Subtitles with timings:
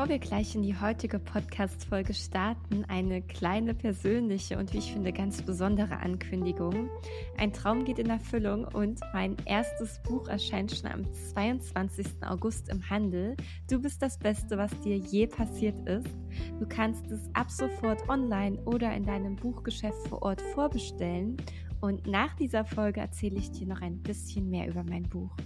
[0.00, 5.12] Bevor wir gleich in die heutige Podcast-Folge starten, eine kleine persönliche und wie ich finde
[5.12, 6.88] ganz besondere Ankündigung.
[7.36, 12.06] Ein Traum geht in Erfüllung und mein erstes Buch erscheint schon am 22.
[12.26, 13.36] August im Handel.
[13.68, 16.08] Du bist das Beste, was dir je passiert ist.
[16.58, 21.36] Du kannst es ab sofort online oder in deinem Buchgeschäft vor Ort vorbestellen.
[21.82, 25.36] Und nach dieser Folge erzähle ich dir noch ein bisschen mehr über mein Buch.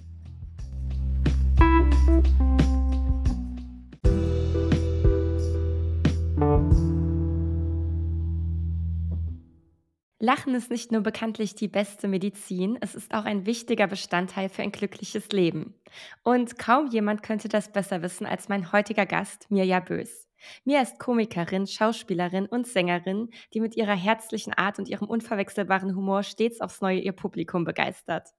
[10.18, 14.62] Lachen ist nicht nur bekanntlich die beste Medizin, es ist auch ein wichtiger Bestandteil für
[14.62, 15.74] ein glückliches Leben.
[16.22, 20.26] Und kaum jemand könnte das besser wissen als mein heutiger Gast, Mirja Bös.
[20.64, 26.22] Mirja ist Komikerin, Schauspielerin und Sängerin, die mit ihrer herzlichen Art und ihrem unverwechselbaren Humor
[26.22, 28.30] stets aufs Neue ihr Publikum begeistert.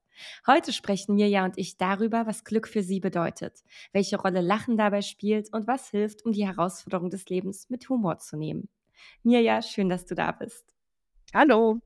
[0.46, 5.02] Heute sprechen Mirja und ich darüber, was Glück für sie bedeutet, welche Rolle Lachen dabei
[5.02, 8.68] spielt und was hilft, um die Herausforderung des Lebens mit Humor zu nehmen.
[9.22, 10.74] Mirja, schön, dass du da bist.
[11.34, 11.80] Hallo.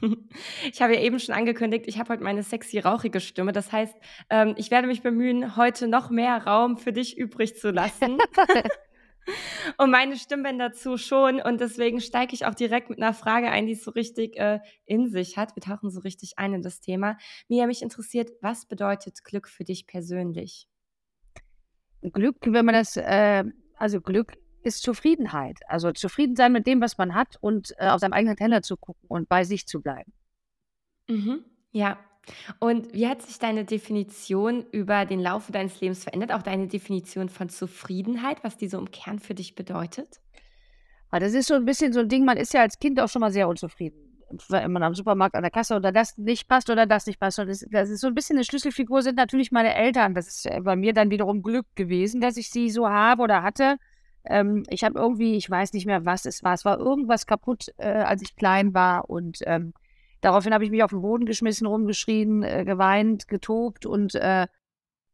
[0.72, 3.52] Ich habe ja eben schon angekündigt, ich habe heute meine sexy, rauchige Stimme.
[3.52, 3.94] Das heißt,
[4.30, 8.18] ähm, ich werde mich bemühen, heute noch mehr Raum für dich übrig zu lassen.
[9.78, 11.40] und meine Stimmbänder zu schon.
[11.40, 14.60] Und deswegen steige ich auch direkt mit einer Frage ein, die es so richtig äh,
[14.86, 15.54] in sich hat.
[15.56, 17.16] Wir tauchen so richtig ein in das Thema.
[17.48, 20.68] Mia, mich interessiert, was bedeutet Glück für dich persönlich?
[22.02, 23.44] Glück, wenn man das, äh,
[23.76, 25.58] also Glück ist Zufriedenheit.
[25.66, 28.76] Also zufrieden sein mit dem, was man hat und äh, auf seinem eigenen Teller zu
[28.76, 30.12] gucken und bei sich zu bleiben.
[31.08, 31.44] Mhm.
[31.72, 31.98] Ja.
[32.58, 36.32] Und wie hat sich deine Definition über den Laufe deines Lebens verändert?
[36.32, 40.20] Auch deine Definition von Zufriedenheit, was die so im Kern für dich bedeutet?
[41.12, 43.08] Ja, das ist so ein bisschen so ein Ding, man ist ja als Kind auch
[43.08, 43.98] schon mal sehr unzufrieden.
[44.48, 47.40] Wenn man am Supermarkt an der Kasse oder das nicht passt oder das nicht passt.
[47.40, 50.14] Und das, das ist so ein bisschen eine Schlüsselfigur, sind natürlich meine Eltern.
[50.14, 53.76] Das ist bei mir dann wiederum Glück gewesen, dass ich sie so habe oder hatte
[54.24, 56.54] ähm, ich habe irgendwie, ich weiß nicht mehr, was es war.
[56.54, 59.08] Es war irgendwas kaputt, äh, als ich klein war.
[59.08, 59.72] Und ähm,
[60.20, 64.46] daraufhin habe ich mich auf den Boden geschmissen, rumgeschrien, äh, geweint, getobt und äh,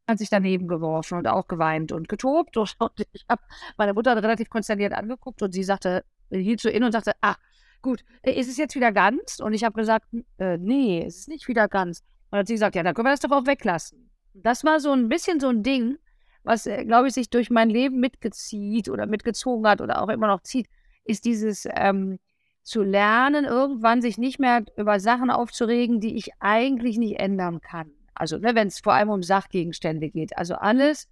[0.08, 2.56] hat sich daneben geworfen und auch geweint und getobt.
[2.56, 3.42] Und, und ich habe
[3.76, 7.36] meine Mutter relativ konsterniert angeguckt und sie sagte, hielt so in und sagte, ah,
[7.82, 9.40] gut, äh, ist es jetzt wieder ganz?
[9.40, 10.06] Und ich habe gesagt,
[10.38, 12.00] äh, nee, es ist nicht wieder ganz.
[12.00, 14.10] Und dann hat sie gesagt, ja, dann können wir das doch auch weglassen.
[14.34, 15.98] Das war so ein bisschen so ein Ding,
[16.42, 20.26] was, äh, glaube ich, sich durch mein Leben mitgezieht oder mitgezogen hat oder auch immer
[20.26, 20.68] noch zieht,
[21.04, 22.18] ist dieses ähm,
[22.66, 27.92] zu lernen, irgendwann sich nicht mehr über Sachen aufzuregen, die ich eigentlich nicht ändern kann.
[28.12, 30.36] Also, ne, wenn es vor allem um Sachgegenstände geht.
[30.36, 31.08] Also alles,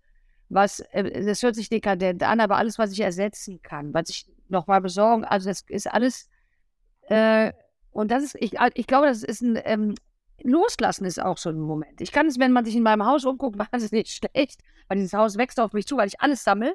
[0.49, 4.27] was, äh, das hört sich dekadent an, aber alles, was ich ersetzen kann, was ich
[4.49, 6.29] nochmal besorgen, also das ist alles,
[7.09, 7.53] äh,
[7.93, 9.95] und das ist, ich, ich glaube, das ist ein, ähm,
[10.43, 12.01] Loslassen ist auch so ein Moment.
[12.01, 15.39] Ich kann es, wenn man sich in meinem Haus umguckt, wahnsinnig schlecht, weil dieses Haus
[15.39, 16.75] wächst auf mich zu, weil ich alles sammle.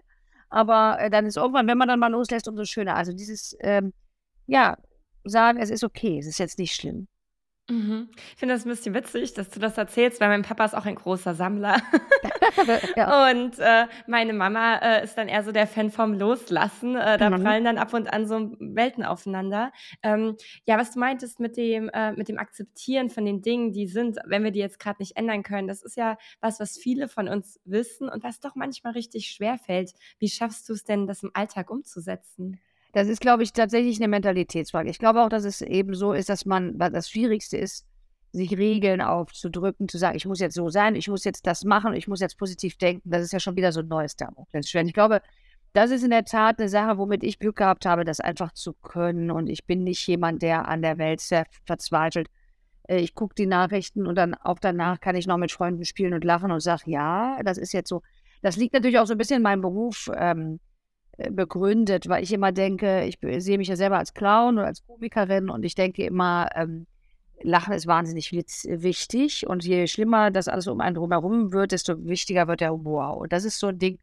[0.49, 2.95] Aber äh, dann ist irgendwann, wenn man dann mal loslässt, umso schöner.
[2.95, 3.93] Also dieses, ähm,
[4.49, 4.77] ja,
[5.23, 7.07] sagen, es ist okay, es ist jetzt nicht schlimm.
[7.69, 8.09] Mhm.
[8.33, 10.87] Ich finde das ein bisschen witzig, dass du das erzählst, weil mein Papa ist auch
[10.87, 11.77] ein großer Sammler.
[12.95, 13.29] ja.
[13.29, 16.95] Und äh, meine Mama äh, ist dann eher so der Fan vom Loslassen.
[16.95, 17.43] Äh, da mhm.
[17.43, 19.71] prallen dann ab und an so Welten aufeinander.
[20.01, 20.35] Ähm,
[20.65, 24.17] ja, was du meintest mit dem, äh, mit dem Akzeptieren von den Dingen, die sind,
[24.25, 27.29] wenn wir die jetzt gerade nicht ändern können, das ist ja was, was viele von
[27.29, 29.91] uns wissen und was doch manchmal richtig schwer fällt.
[30.17, 32.59] Wie schaffst du es denn, das im Alltag umzusetzen?
[32.91, 34.89] Das ist, glaube ich, tatsächlich eine Mentalitätsfrage.
[34.89, 37.85] Ich glaube auch, dass es eben so ist, dass man, das Schwierigste ist,
[38.31, 41.93] sich Regeln aufzudrücken, zu sagen, ich muss jetzt so sein, ich muss jetzt das machen,
[41.93, 43.09] ich muss jetzt positiv denken.
[43.09, 44.87] Das ist ja schon wieder so ein neues Thermoplänzchen.
[44.87, 45.21] Ich glaube,
[45.73, 48.73] das ist in der Tat eine Sache, womit ich Glück gehabt habe, das einfach zu
[48.73, 49.31] können.
[49.31, 52.27] Und ich bin nicht jemand, der an der Welt sehr verzweifelt.
[52.87, 56.13] Äh, ich gucke die Nachrichten und dann auch danach kann ich noch mit Freunden spielen
[56.13, 58.01] und lachen und sage, ja, das ist jetzt so.
[58.41, 60.09] Das liegt natürlich auch so ein bisschen in meinem Beruf.
[60.15, 60.68] Ähm, äh,
[61.31, 65.49] begründet, weil ich immer denke, ich sehe mich ja selber als Clown oder als Komikerin
[65.49, 66.87] und ich denke immer, ähm,
[67.41, 72.47] Lachen ist wahnsinnig wichtig und je schlimmer das alles um einen drumherum wird, desto wichtiger
[72.47, 73.17] wird der Humor.
[73.17, 73.97] Und das ist so ein Ding,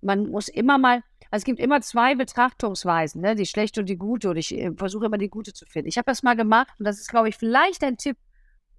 [0.00, 3.34] man muss immer mal, also es gibt immer zwei Betrachtungsweisen, ne?
[3.34, 5.88] die schlechte und die gute und ich äh, versuche immer die gute zu finden.
[5.88, 8.16] Ich habe das mal gemacht und das ist, glaube ich, vielleicht ein Tipp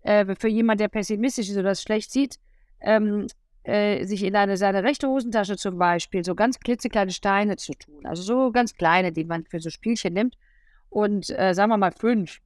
[0.01, 2.39] äh, für jemanden, der pessimistisch ist oder das schlecht sieht.
[2.79, 3.27] Ähm,
[3.65, 8.05] äh, sich in eine, seine rechte Hosentasche zum Beispiel so ganz klitzekleine Steine zu tun.
[8.05, 10.37] Also so ganz kleine, die man für so Spielchen nimmt.
[10.89, 12.39] Und äh, sagen wir mal fünf.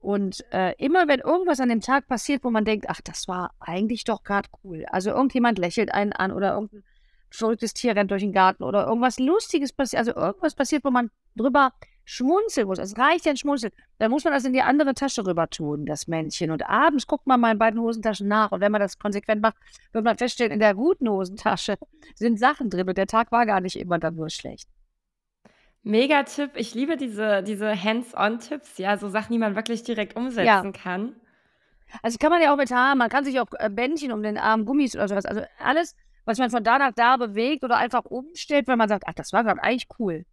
[0.00, 3.52] Und äh, immer wenn irgendwas an dem Tag passiert, wo man denkt, ach, das war
[3.58, 4.84] eigentlich doch gerade cool.
[4.90, 6.84] Also irgendjemand lächelt einen an oder irgendein
[7.30, 11.10] verrücktes Tier rennt durch den Garten oder irgendwas Lustiges passiert, also irgendwas passiert, wo man
[11.36, 11.72] drüber
[12.08, 12.78] schmunzeln muss.
[12.78, 13.70] Es reicht ja ein Schmunzeln.
[13.98, 16.50] Dann muss man das in die andere Tasche rüber tun, das Männchen.
[16.50, 18.50] Und abends guckt man mal in beiden Hosentaschen nach.
[18.50, 19.56] Und wenn man das konsequent macht,
[19.92, 21.76] wird man feststellen, in der guten Hosentasche
[22.14, 22.88] sind Sachen drin.
[22.88, 24.70] Und der Tag war gar nicht immer dann nur schlecht.
[25.82, 26.52] Mega Tipp.
[26.54, 30.72] Ich liebe diese, diese Hands-on-Tipps, ja, so Sachen, die man wirklich direkt umsetzen ja.
[30.72, 31.14] kann.
[32.02, 34.38] Also kann man ja auch mit Haaren, man kann sich auch äh, Bändchen um den
[34.38, 35.26] Arm, Gummis oder sowas.
[35.26, 35.94] Also alles,
[36.24, 39.34] was man von da nach da bewegt oder einfach umstellt, wenn man sagt, ach, das
[39.34, 40.24] war gerade eigentlich cool.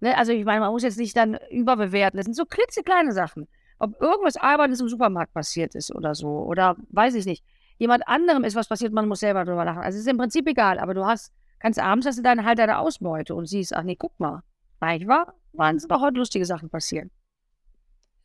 [0.00, 0.16] Ne?
[0.16, 2.16] Also ich meine, man muss jetzt nicht dann überbewerten.
[2.16, 3.48] Das sind so klitzekleine Sachen.
[3.78, 6.28] Ob irgendwas Arbeitendes im Supermarkt passiert ist oder so.
[6.28, 7.44] Oder weiß ich nicht.
[7.78, 9.82] Jemand anderem ist was passiert, man muss selber drüber lachen.
[9.82, 12.58] Also es ist im Prinzip egal, aber du hast, kannst abends hast du dann halt
[12.58, 14.42] deine Ausbeute und siehst, ach nee, guck mal.
[14.80, 17.10] Eigentlich war, waren doch heute lustige Sachen passieren.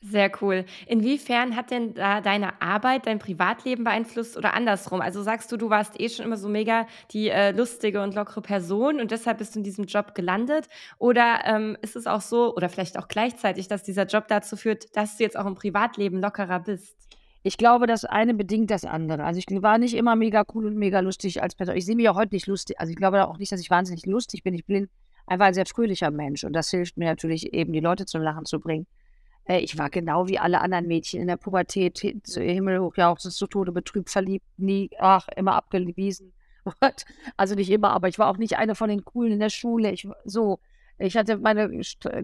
[0.06, 0.66] Sehr cool.
[0.86, 5.00] Inwiefern hat denn da deine Arbeit dein Privatleben beeinflusst oder andersrum?
[5.00, 8.42] Also sagst du, du warst eh schon immer so mega die äh, lustige und lockere
[8.42, 10.68] Person und deshalb bist du in diesem Job gelandet?
[11.00, 14.94] Oder ähm, ist es auch so, oder vielleicht auch gleichzeitig, dass dieser Job dazu führt,
[14.98, 16.98] dass du jetzt auch im Privatleben lockerer bist?
[17.42, 19.24] Ich glaube, das eine bedingt das andere.
[19.24, 21.78] Also ich war nicht immer mega cool und mega lustig als Person.
[21.78, 22.78] Ich sehe mich ja heute nicht lustig.
[22.78, 24.54] Also ich glaube auch nicht, dass ich wahnsinnig lustig bin.
[24.54, 24.90] Ich bin
[25.28, 28.44] einfach ein sehr fröhlicher Mensch und das hilft mir natürlich eben, die Leute zum Lachen
[28.44, 28.86] zu bringen.
[29.46, 33.18] Äh, ich war genau wie alle anderen Mädchen in der Pubertät, Himmel hoch, ja auch
[33.18, 36.34] zu Tode betrübt, verliebt, nie, ach, immer abgewiesen.
[37.36, 39.92] Also nicht immer, aber ich war auch nicht eine von den Coolen in der Schule.
[39.92, 40.60] Ich, so,
[40.98, 41.70] ich hatte meine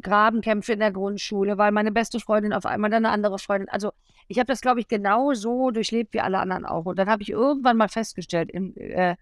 [0.01, 3.67] Grabenkämpfe in der Grundschule, weil meine beste Freundin auf einmal eine andere Freundin.
[3.67, 3.91] Also
[4.29, 6.85] ich habe das, glaube ich, genau so durchlebt wie alle anderen auch.
[6.85, 9.17] Und dann habe ich irgendwann mal festgestellt, im, äh,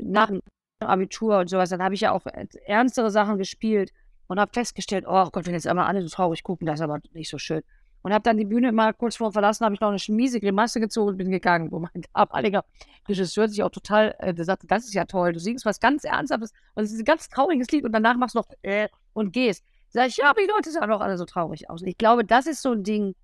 [0.00, 0.42] nach dem
[0.80, 2.26] Abitur und sowas, dann habe ich ja auch
[2.66, 3.92] ernstere Sachen gespielt
[4.28, 7.00] und habe festgestellt, oh Gott, wenn jetzt einmal alle so traurig gucken, das ist aber
[7.12, 7.62] nicht so schön.
[8.02, 10.78] Und habe dann die Bühne mal kurz vor verlassen, habe ich noch eine miese Grimasse
[10.78, 12.64] gezogen und bin gegangen, wo mein damaliger
[13.08, 16.04] Regisseur sich auch total, äh, der sagte, das ist ja toll, du singst was ganz
[16.04, 19.32] Ernsthaftes und es ist ein ganz trauriges Lied und danach machst du noch äh, und
[19.32, 19.64] gehst.
[19.90, 21.80] Sag ich, ja, aber die Leute sehen auch alle so traurig aus.
[21.80, 23.14] Und ich glaube, das ist so ein Ding,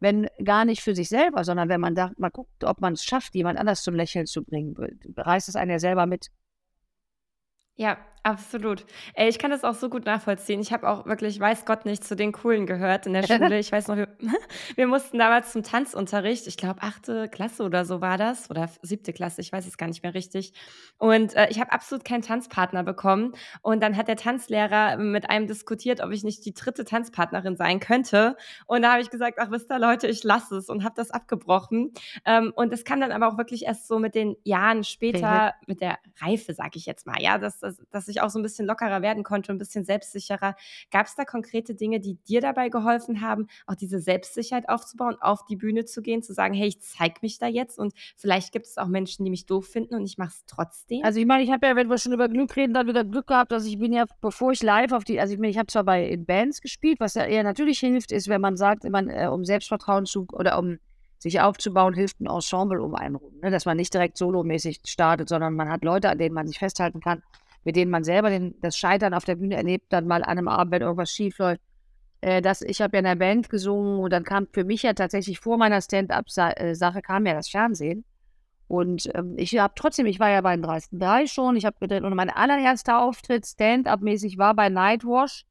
[0.00, 3.04] wenn gar nicht für sich selber, sondern wenn man da mal guckt, ob man es
[3.04, 4.74] schafft, jemand anders zum Lächeln zu bringen,
[5.16, 6.30] reißt es einen ja selber mit.
[7.76, 8.84] Ja, absolut.
[9.14, 10.60] Ey, ich kann das auch so gut nachvollziehen.
[10.60, 13.58] Ich habe auch wirklich, weiß Gott nicht, zu den Coolen gehört in der Schule.
[13.58, 14.08] Ich weiß noch, wir,
[14.76, 19.12] wir mussten damals zum Tanzunterricht, ich glaube, achte Klasse oder so war das, oder siebte
[19.12, 20.52] Klasse, ich weiß es gar nicht mehr richtig.
[20.98, 23.32] Und äh, ich habe absolut keinen Tanzpartner bekommen.
[23.62, 27.80] Und dann hat der Tanzlehrer mit einem diskutiert, ob ich nicht die dritte Tanzpartnerin sein
[27.80, 28.36] könnte.
[28.66, 31.10] Und da habe ich gesagt, ach, wisst ihr, Leute, ich lasse es und habe das
[31.10, 31.92] abgebrochen.
[32.26, 35.80] Ähm, und das kam dann aber auch wirklich erst so mit den Jahren später, mit
[35.80, 38.66] der Reife, sag ich jetzt mal, ja, dass, dass, dass ich auch so ein bisschen
[38.66, 40.56] lockerer werden konnte ein bisschen selbstsicherer.
[40.90, 45.46] Gab es da konkrete Dinge, die dir dabei geholfen haben, auch diese Selbstsicherheit aufzubauen, auf
[45.46, 48.66] die Bühne zu gehen, zu sagen, hey, ich zeige mich da jetzt und vielleicht gibt
[48.66, 51.04] es auch Menschen, die mich doof finden und ich mache es trotzdem?
[51.04, 53.26] Also ich meine, ich habe ja, wenn wir schon über Glück reden, dann wieder Glück
[53.26, 55.84] gehabt, dass ich bin ja, bevor ich live auf die, also ich, ich habe zwar
[55.84, 59.28] bei in Bands gespielt, was ja eher natürlich hilft, ist, wenn man sagt, man, äh,
[59.30, 60.78] um Selbstvertrauen zu oder um
[61.18, 63.34] sich aufzubauen, hilft ein Ensemble um einen rum.
[63.42, 63.50] Ne?
[63.50, 67.00] Dass man nicht direkt solomäßig startet, sondern man hat Leute, an denen man sich festhalten
[67.00, 67.22] kann
[67.64, 70.48] mit denen man selber den, das Scheitern auf der Bühne erlebt, dann mal an einem
[70.48, 71.60] Abend, wenn irgendwas schief läuft.
[72.20, 75.40] Äh, ich habe ja in der Band gesungen und dann kam für mich ja tatsächlich
[75.40, 78.04] vor meiner Stand-up-Sache kam ja das Fernsehen.
[78.68, 82.04] Und ähm, ich habe trotzdem, ich war ja bei den 3 schon, ich habe gedreht
[82.04, 85.44] und mein allererster Auftritt Stand-up-mäßig war bei Nightwash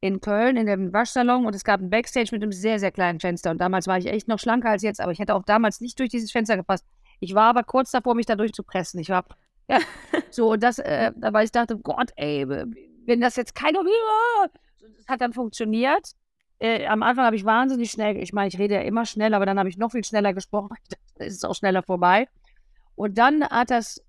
[0.00, 3.20] in Köln in dem Waschsalon und es gab ein Backstage mit einem sehr, sehr kleinen
[3.20, 3.50] Fenster.
[3.50, 5.98] Und damals war ich echt noch schlanker als jetzt, aber ich hätte auch damals nicht
[5.98, 6.84] durch dieses Fenster gepasst.
[7.20, 9.00] Ich war aber kurz davor, mich da durchzupressen.
[9.00, 9.24] Ich war
[9.68, 9.78] ja,
[10.30, 14.50] so, und das, äh, weil ich dachte, Gott, ey, wenn das jetzt keiner will,
[14.96, 16.12] das hat dann funktioniert.
[16.58, 19.46] Äh, am Anfang habe ich wahnsinnig schnell, ich meine, ich rede ja immer schnell, aber
[19.46, 20.70] dann habe ich noch viel schneller gesprochen,
[21.16, 22.28] dann ist es auch schneller vorbei.
[22.94, 24.02] Und dann hat das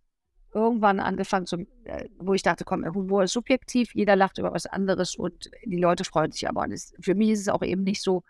[0.54, 4.66] irgendwann angefangen, zum, äh, wo ich dachte, komm, Humor ist subjektiv, jeder lacht über was
[4.66, 6.68] anderes und die Leute freuen sich aber.
[6.68, 8.24] Das, für mich ist es auch eben nicht so,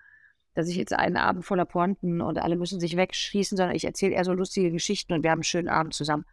[0.55, 4.13] dass ich jetzt einen Abend voller Pointen und alle müssen sich wegschießen, sondern ich erzähle
[4.13, 6.25] eher so lustige Geschichten und wir haben einen schönen Abend zusammen.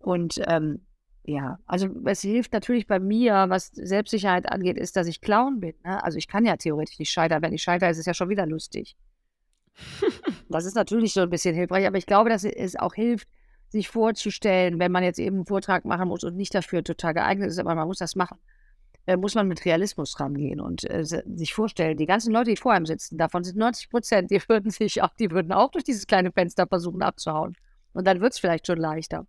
[0.00, 0.84] Und ähm,
[1.24, 5.74] ja, also es hilft natürlich bei mir, was Selbstsicherheit angeht, ist, dass ich Clown bin.
[5.84, 6.02] Ne?
[6.02, 7.42] Also ich kann ja theoretisch nicht scheitern.
[7.42, 8.96] Wenn ich scheitere, ist es ja schon wieder lustig.
[10.48, 13.28] das ist natürlich so ein bisschen hilfreich, aber ich glaube, dass es auch hilft,
[13.68, 17.50] sich vorzustellen, wenn man jetzt eben einen Vortrag machen muss und nicht dafür total geeignet
[17.50, 18.38] ist, aber man muss das machen,
[19.06, 22.72] äh, muss man mit Realismus rangehen und äh, sich vorstellen, die ganzen Leute, die vor
[22.72, 26.06] einem sitzen, davon sind 90 Prozent, die würden sich auch, die würden auch durch dieses
[26.06, 27.54] kleine Fenster versuchen abzuhauen.
[27.92, 29.26] Und dann wird es vielleicht schon leichter.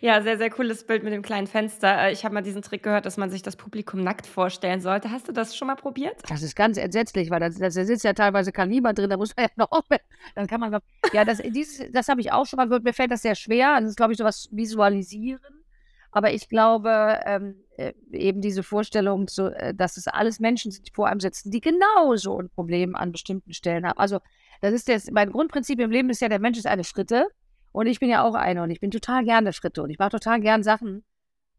[0.00, 2.06] Ja, sehr, sehr cooles Bild mit dem kleinen Fenster.
[2.06, 5.10] Äh, ich habe mal diesen Trick gehört, dass man sich das Publikum nackt vorstellen sollte.
[5.10, 6.16] Hast du das schon mal probiert?
[6.28, 9.46] Das ist ganz entsetzlich, weil da, da sitzt ja teilweise Kaliber drin, da muss man
[9.56, 9.84] ja noch,
[10.34, 10.80] dann kann man,
[11.12, 11.40] ja, das,
[11.92, 14.18] das habe ich auch schon mal mir fällt das sehr schwer, das ist, glaube ich,
[14.18, 15.64] sowas visualisieren,
[16.10, 20.86] aber ich glaube, ähm, äh, eben diese Vorstellung, so, äh, dass es alles Menschen sind,
[20.86, 23.98] die vor einem sitzen, die genauso ein Problem an bestimmten Stellen haben.
[23.98, 24.18] Also
[24.60, 27.28] das ist das, mein Grundprinzip im Leben ist ja, der Mensch ist eine Schritte
[27.72, 30.10] und ich bin ja auch eine und ich bin total gerne Schritte und ich mache
[30.10, 31.04] total gern Sachen.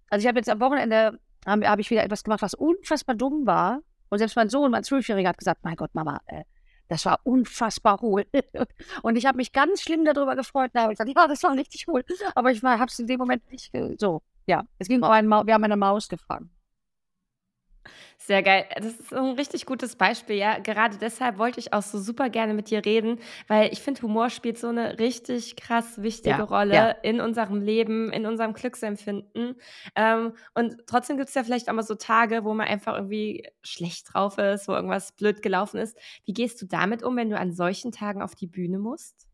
[0.09, 3.45] Also ich habe jetzt am Wochenende, habe hab ich wieder etwas gemacht, was unfassbar dumm
[3.45, 6.43] war und selbst mein Sohn, mein Zwölfjähriger, hat gesagt, mein Gott, Mama, äh,
[6.89, 8.25] das war unfassbar hohl.
[9.03, 10.71] Und ich habe mich ganz schlimm darüber gefreut.
[10.73, 12.03] Da habe ich gesagt, ja, das war richtig hohl.
[12.33, 14.23] Aber ich habe es in dem Moment nicht so.
[14.47, 16.49] Ja, es ging um einen wir haben eine Maus gefangen.
[18.17, 18.65] Sehr geil.
[18.75, 20.59] Das ist ein richtig gutes Beispiel, ja.
[20.59, 24.29] Gerade deshalb wollte ich auch so super gerne mit dir reden, weil ich finde, Humor
[24.29, 26.89] spielt so eine richtig krass wichtige ja, Rolle ja.
[26.89, 29.55] in unserem Leben, in unserem Glücksempfinden.
[29.95, 33.47] Ähm, und trotzdem gibt es ja vielleicht auch mal so Tage, wo man einfach irgendwie
[33.63, 35.97] schlecht drauf ist, wo irgendwas blöd gelaufen ist.
[36.25, 39.28] Wie gehst du damit um, wenn du an solchen Tagen auf die Bühne musst?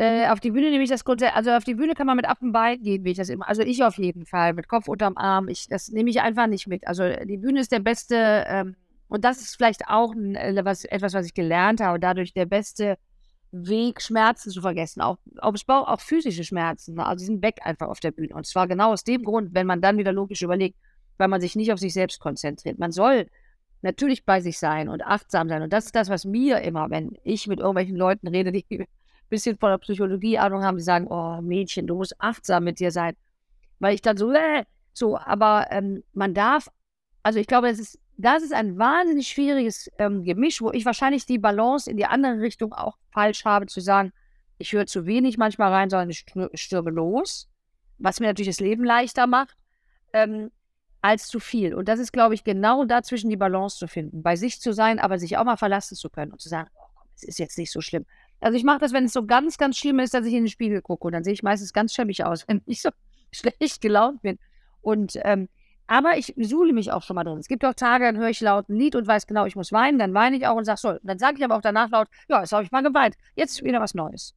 [0.00, 2.28] Äh, auf die Bühne nehme ich das grundsätzlich, also auf die Bühne kann man mit
[2.28, 4.86] Ab und Bein gehen, wie ich das immer, also ich auf jeden Fall, mit Kopf
[4.86, 6.86] unterm Arm, ich, das nehme ich einfach nicht mit.
[6.86, 8.76] Also die Bühne ist der beste, ähm,
[9.08, 12.46] und das ist vielleicht auch ein, äh, was, etwas, was ich gelernt habe, dadurch der
[12.46, 12.96] beste
[13.50, 17.04] Weg, Schmerzen zu vergessen, auch, auch, auch physische Schmerzen, ne?
[17.04, 18.34] also die sind weg einfach auf der Bühne.
[18.34, 20.76] Und zwar genau aus dem Grund, wenn man dann wieder logisch überlegt,
[21.16, 22.78] weil man sich nicht auf sich selbst konzentriert.
[22.78, 23.26] Man soll
[23.82, 25.62] natürlich bei sich sein und achtsam sein.
[25.62, 28.86] Und das ist das, was mir immer, wenn ich mit irgendwelchen Leuten rede, die
[29.28, 32.90] bisschen von der Psychologie Ahnung haben, die sagen, oh Mädchen, du musst achtsam mit dir
[32.90, 33.16] sein.
[33.78, 36.68] Weil ich dann so, äh, so, aber ähm, man darf,
[37.22, 41.24] also ich glaube, das ist, das ist ein wahnsinnig schwieriges ähm, Gemisch, wo ich wahrscheinlich
[41.26, 44.12] die Balance in die andere Richtung auch falsch habe, zu sagen,
[44.58, 47.48] ich höre zu wenig manchmal rein, sondern ich stürme los,
[47.98, 49.56] was mir natürlich das Leben leichter macht,
[50.12, 50.50] ähm,
[51.00, 51.74] als zu viel.
[51.74, 54.98] Und das ist, glaube ich, genau dazwischen die Balance zu finden, bei sich zu sein,
[54.98, 57.70] aber sich auch mal verlassen zu können und zu sagen, oh, es ist jetzt nicht
[57.70, 58.04] so schlimm.
[58.40, 60.50] Also ich mache das, wenn es so ganz, ganz schlimm ist, dass ich in den
[60.50, 61.06] Spiegel gucke.
[61.06, 62.90] Und dann sehe ich meistens ganz schäbig aus, wenn ich so
[63.32, 64.38] schlecht gelaunt bin.
[64.80, 65.48] Und ähm,
[65.90, 67.38] aber ich suhle mich auch schon mal drin.
[67.38, 69.72] Es gibt auch Tage, dann höre ich laut ein Lied und weiß genau, ich muss
[69.72, 69.98] weinen.
[69.98, 70.90] Dann weine ich auch und sage so.
[70.90, 73.16] Und dann sage ich aber auch danach laut, ja, jetzt habe ich mal geweint.
[73.34, 74.34] Jetzt ist wieder was Neues.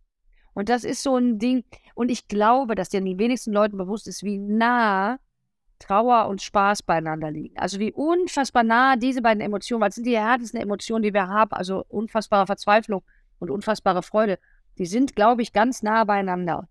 [0.54, 1.66] Und das ist so ein Ding.
[1.94, 5.20] Und ich glaube, dass dir den wenigsten Leuten bewusst ist, wie nah
[5.80, 7.58] Trauer und Spaß beieinander liegen.
[7.58, 11.28] Also wie unfassbar nah diese beiden Emotionen, weil es sind die härtesten Emotionen, die wir
[11.28, 11.52] haben.
[11.52, 13.04] Also unfassbare Verzweiflung
[13.42, 14.40] und unfassbare Freude,
[14.78, 16.68] die sind, glaube ich, ganz nah beieinander.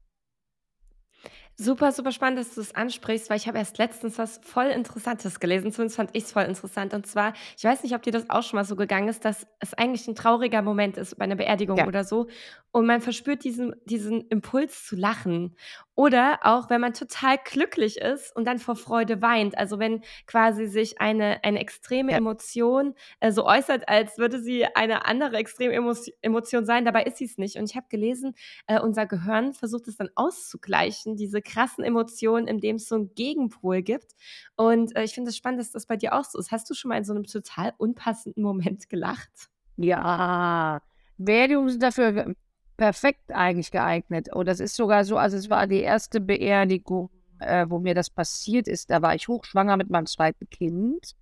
[1.62, 5.40] Super, super spannend, dass du es ansprichst, weil ich habe erst letztens was voll Interessantes
[5.40, 5.72] gelesen.
[5.72, 6.94] Zumindest fand ich es voll interessant.
[6.94, 9.46] Und zwar, ich weiß nicht, ob dir das auch schon mal so gegangen ist, dass
[9.58, 11.86] es eigentlich ein trauriger Moment ist bei einer Beerdigung ja.
[11.86, 12.28] oder so.
[12.70, 15.54] Und man verspürt diesen, diesen Impuls zu lachen.
[16.00, 19.58] Oder auch, wenn man total glücklich ist und dann vor Freude weint.
[19.58, 22.12] Also wenn quasi sich eine, eine extreme.
[22.12, 26.86] Emotion äh, so äußert, als würde sie eine andere extreme Emotion sein.
[26.86, 27.56] Dabei ist sie es nicht.
[27.56, 28.34] Und ich habe gelesen,
[28.66, 33.82] äh, unser Gehirn versucht es dann auszugleichen, diese krassen Emotionen, indem es so einen Gegenpol
[33.82, 34.14] gibt.
[34.56, 36.50] Und äh, ich finde es das spannend, dass das bei dir auch so ist.
[36.50, 39.50] Hast du schon mal in so einem total unpassenden Moment gelacht?
[39.76, 40.80] Ja,
[41.18, 42.34] Beerdigungen sind dafür
[42.80, 44.32] perfekt eigentlich geeignet.
[44.32, 48.08] Und das ist sogar so, also es war die erste Beerdigung, äh, wo mir das
[48.08, 48.88] passiert ist.
[48.88, 51.14] Da war ich hochschwanger mit meinem zweiten Kind.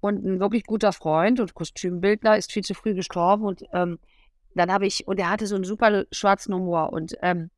[0.00, 3.44] Und ein wirklich guter Freund und Kostümbildner ist viel zu früh gestorben.
[3.44, 4.00] Und ähm,
[4.56, 6.92] dann habe ich, und er hatte so einen super schwarzen Humor.
[6.92, 7.50] Und ähm,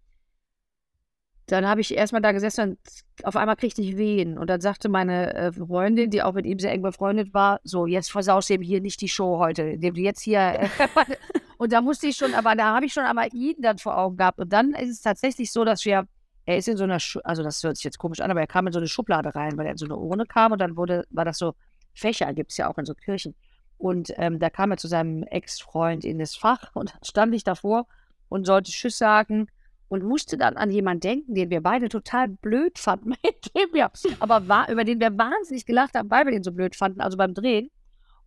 [1.47, 2.79] dann habe ich erstmal da gesessen und
[3.23, 4.37] auf einmal kriegte ich Wehen.
[4.37, 7.87] Und dann sagte meine äh, Freundin, die auch mit ihm sehr eng befreundet war, so,
[7.87, 10.41] jetzt versaust du ihm hier nicht die Show heute, indem du jetzt hier.
[10.61, 10.69] Äh,
[11.59, 14.17] und da musste ich schon, aber da habe ich schon einmal ihn dann vor Augen
[14.17, 14.39] gehabt.
[14.39, 16.07] Und dann ist es tatsächlich so, dass wir,
[16.47, 18.47] er ist in so einer, Schu also das hört sich jetzt komisch an, aber er
[18.47, 20.77] kam in so eine Schublade rein, weil er in so eine Urne kam und dann
[20.77, 21.55] wurde, war das so,
[21.95, 23.35] Fächer gibt es ja auch in so Kirchen.
[23.77, 27.87] Und ähm, da kam er zu seinem Ex-Freund in das Fach und stand ich davor
[28.29, 29.49] und sollte Tschüss sagen
[29.89, 33.91] und musste dann an jemanden denken, den wir beide total blöd fanden, mit dem wir,
[34.21, 37.17] aber war, über den wir wahnsinnig gelacht haben, weil wir den so blöd fanden, also
[37.17, 37.69] beim Drehen.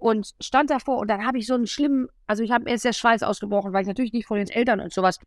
[0.02, 2.86] Und stand davor und dann habe ich so einen schlimmen, also ich habe mir jetzt
[2.86, 5.20] der Schweiß ausgebrochen, weil ich natürlich nicht von den Eltern und sowas,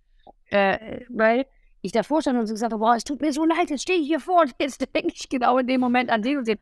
[0.50, 1.46] äh, weil
[1.80, 4.00] ich davor stand und so gesagt habe, boah, es tut mir so leid, jetzt stehe
[4.00, 6.58] ich hier vor und jetzt denke ich genau in dem Moment an den und den.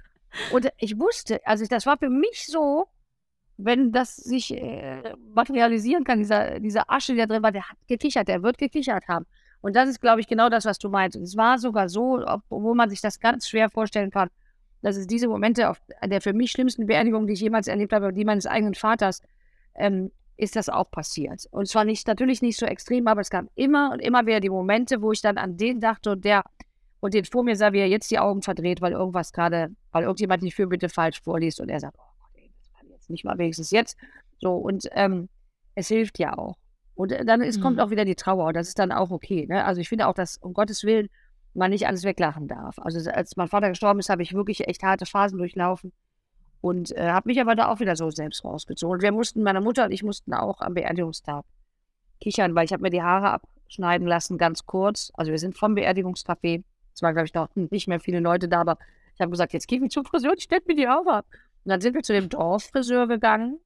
[0.52, 2.86] Und ich wusste, also das war für mich so,
[3.56, 8.28] wenn das sich äh, materialisieren kann, dieser, diese Asche, da drin war, der hat gekichert,
[8.28, 9.24] der wird gekichert haben.
[9.62, 11.16] Und das ist, glaube ich, genau das, was du meinst.
[11.16, 14.28] Und es war sogar so, obwohl man sich das ganz schwer vorstellen kann,
[14.82, 18.12] dass es diese Momente auf der für mich schlimmsten Beerdigung, die ich jemals erlebt habe,
[18.12, 19.22] die meines eigenen Vaters,
[19.74, 21.46] ähm, ist das auch passiert.
[21.50, 24.50] Und zwar nicht, natürlich nicht so extrem, aber es gab immer und immer wieder die
[24.50, 26.44] Momente, wo ich dann an den dachte und der
[27.00, 30.04] und den vor mir sah, wie er jetzt die Augen verdreht, weil irgendwas gerade, weil
[30.04, 33.36] irgendjemand die Fürbitte falsch vorliest und er sagt, oh Gott, das kann jetzt nicht mal
[33.38, 33.96] wenigstens jetzt.
[34.40, 35.28] So, und ähm,
[35.74, 36.56] es hilft ja auch.
[36.94, 37.62] Und äh, dann ist, mhm.
[37.62, 39.46] kommt auch wieder die Trauer und das ist dann auch okay.
[39.48, 39.64] Ne?
[39.64, 41.08] Also ich finde auch, dass um Gottes Willen,
[41.54, 42.78] man nicht alles weglachen darf.
[42.78, 45.92] Also als mein Vater gestorben ist, habe ich wirklich echt harte Phasen durchlaufen
[46.60, 48.94] und äh, habe mich aber da auch wieder so selbst rausgezogen.
[48.94, 51.44] Und wir mussten, meine Mutter und ich mussten auch am Beerdigungstag
[52.20, 55.12] kichern, weil ich habe mir die Haare abschneiden lassen, ganz kurz.
[55.14, 56.62] Also wir sind vom Beerdigungscafé.
[56.94, 58.78] Es waren, glaube ich, noch nicht mehr viele Leute da, aber
[59.14, 61.26] ich habe gesagt, jetzt gehe ich zum Friseur, ich stelle mir die Haare ab.
[61.64, 63.58] Und dann sind wir zu dem Dorffriseur gegangen.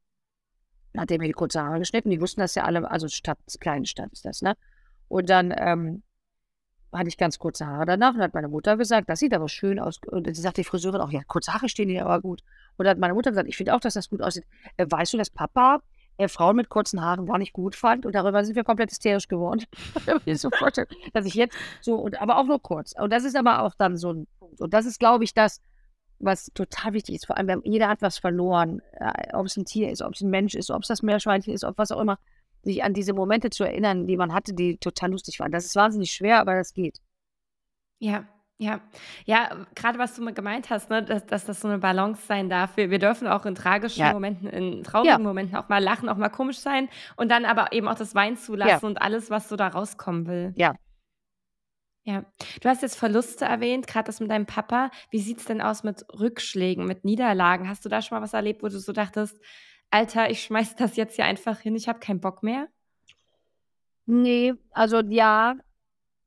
[0.93, 2.11] Dann hat er mir die kurze Haare geschnitten.
[2.11, 4.57] Die wussten das ja alle, also Stadt, kleine Stadt ist das, ne?
[5.09, 6.03] Und dann ähm,
[6.97, 9.79] hatte ich ganz kurze Haare danach und hat meine Mutter gesagt, das sieht aber schön
[9.79, 9.99] aus.
[10.07, 12.43] Und sie sagt die Friseurin auch, ja, kurze Haare stehen dir aber gut.
[12.77, 14.45] Und dann hat meine Mutter gesagt, ich finde auch, dass das gut aussieht.
[14.77, 15.81] Äh, weißt du, dass Papa
[16.19, 18.07] äh, Frauen mit kurzen Haaren gar nicht gut fand?
[18.07, 19.65] Und darüber sind wir komplett hysterisch geworden.
[20.25, 22.95] ich so vorstellen, dass ich jetzt so, und, aber auch nur kurz.
[22.99, 24.61] Und das ist aber auch dann so ein Punkt.
[24.61, 25.61] Und das ist, glaube ich, das,
[26.19, 27.27] was total wichtig ist.
[27.27, 28.81] Vor allem, jeder hat was verloren.
[28.93, 31.53] Äh, ob es ein Tier ist, ob es ein Mensch ist, ob es das Meerschweinchen
[31.53, 32.19] ist, ob was auch immer
[32.67, 35.53] sich an diese Momente zu erinnern, die man hatte, die total lustig waren.
[35.53, 37.01] Das ist wahnsinnig schwer, aber das geht.
[37.99, 38.27] Ja,
[38.59, 38.81] ja.
[39.27, 42.49] Ja, gerade was du mal gemeint hast, ne, dass, dass das so eine Balance sein
[42.49, 42.77] darf.
[42.77, 46.09] Wir, wir dürfen auch in tragischen Ja, Momenten, in ja, traurigen Momenten auch mal lachen,
[46.09, 49.31] auch mal komisch sein und dann aber eben auch das Wein ja, zulassen und alles,
[49.31, 50.53] was so da rauskommen will.
[50.57, 50.75] ja.
[52.09, 52.25] Ja.
[52.61, 54.93] Du hast jetzt Verluste erwähnt, gerade das mit deinem Papa.
[55.11, 57.69] Wie sieht es denn aus mit Rückschlägen, mit Niederlagen?
[57.69, 59.37] Hast du da schon mal was erlebt, wo du so dachtest,
[59.97, 62.69] Alter, ich schmeiß das jetzt hier einfach hin, ich habe keinen Bock mehr?
[64.05, 65.55] Nee, also ja,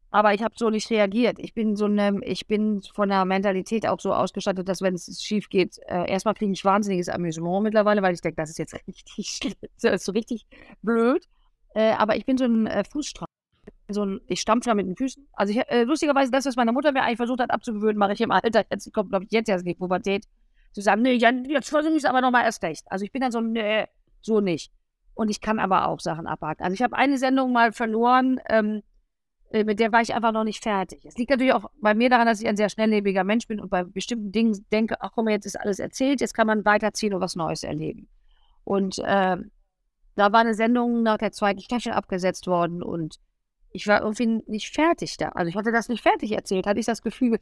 [0.09, 1.38] aber ich habe so nicht reagiert.
[1.38, 5.21] Ich bin so eine, ich bin von der Mentalität auch so ausgestattet, dass wenn es
[5.21, 8.73] schief geht, äh, erstmal kriege ich wahnsinniges Amüsement mittlerweile, weil ich denke, das ist jetzt
[8.88, 10.47] richtig schlimm, das ist so richtig
[10.81, 11.23] blöd.
[11.75, 13.27] Äh, aber ich bin so ein äh, Fußstrammer.
[13.91, 15.27] So ein, ich stampfe da mit den Füßen.
[15.33, 18.21] Also ich, äh, lustigerweise, das, was meine Mutter mir eigentlich versucht hat abzugewöhnen, mache ich
[18.21, 18.65] im Alter.
[18.71, 20.25] Jetzt kommt, glaube ich, jetzt erst die Pubertät.
[20.71, 22.85] Zu sagen, nee, jetzt versuche ich es aber nochmal erst recht.
[22.89, 23.85] Also ich bin dann so, nee,
[24.21, 24.71] so nicht.
[25.13, 26.63] Und ich kann aber auch Sachen abhaken.
[26.63, 28.83] Also ich habe eine Sendung mal verloren, ähm,
[29.51, 31.03] äh, mit der war ich einfach noch nicht fertig.
[31.05, 33.69] Es liegt natürlich auch bei mir daran, dass ich ein sehr schnelllebiger Mensch bin und
[33.69, 37.21] bei bestimmten Dingen denke, ach komm, jetzt ist alles erzählt, jetzt kann man weiterziehen und
[37.21, 38.07] was Neues erleben.
[38.63, 39.38] Und äh,
[40.15, 43.19] da war eine Sendung nach der zweiten Staffel abgesetzt worden und
[43.71, 45.29] ich war irgendwie nicht fertig da.
[45.29, 47.39] Also ich hatte das nicht fertig erzählt, hatte ich das Gefühl.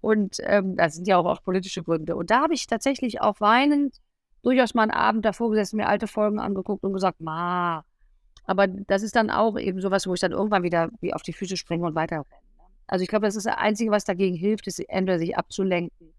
[0.00, 2.16] Und ähm, das sind ja auch, auch politische Gründe.
[2.16, 3.96] Und da habe ich tatsächlich auch weinend
[4.42, 7.84] durchaus mal einen Abend davor gesessen, mir alte Folgen angeguckt und gesagt, ma.
[8.44, 11.32] Aber das ist dann auch eben sowas, wo ich dann irgendwann wieder wie auf die
[11.32, 12.24] Füße springe und weiter.
[12.86, 16.14] Also ich glaube, das ist das Einzige, was dagegen hilft, ist entweder sich abzulenken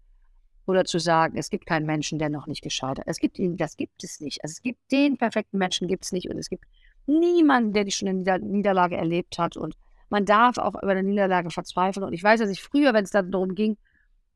[0.66, 3.16] oder zu sagen, es gibt keinen Menschen, der noch nicht gescheitert ist.
[3.16, 4.42] Es gibt ihn, das gibt es nicht.
[4.44, 6.30] Also es gibt den perfekten Menschen, gibt es nicht.
[6.30, 6.64] Und es gibt
[7.06, 9.56] niemanden, der die schon eine Nieder Niederlage erlebt hat.
[9.56, 9.76] Und
[10.10, 12.04] man darf auch über eine Niederlage verzweifeln.
[12.04, 13.78] Und ich weiß, dass ich früher, wenn es dann darum ging,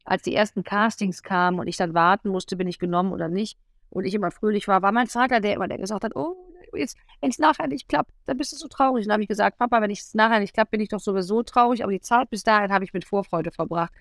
[0.05, 3.59] als die ersten Castings kamen und ich dann warten musste, bin ich genommen oder nicht,
[3.95, 6.37] und ich immer fröhlich war, war mein Vater, der immer der gesagt hat, oh,
[6.73, 9.05] wenn es nachher nicht klappt, dann bist du so traurig.
[9.05, 11.45] Und dann habe ich gesagt, Papa, wenn es nachher nicht klappt, bin ich doch sowieso
[11.45, 13.93] traurig, aber die Zeit bis dahin habe ich mit Vorfreude verbracht.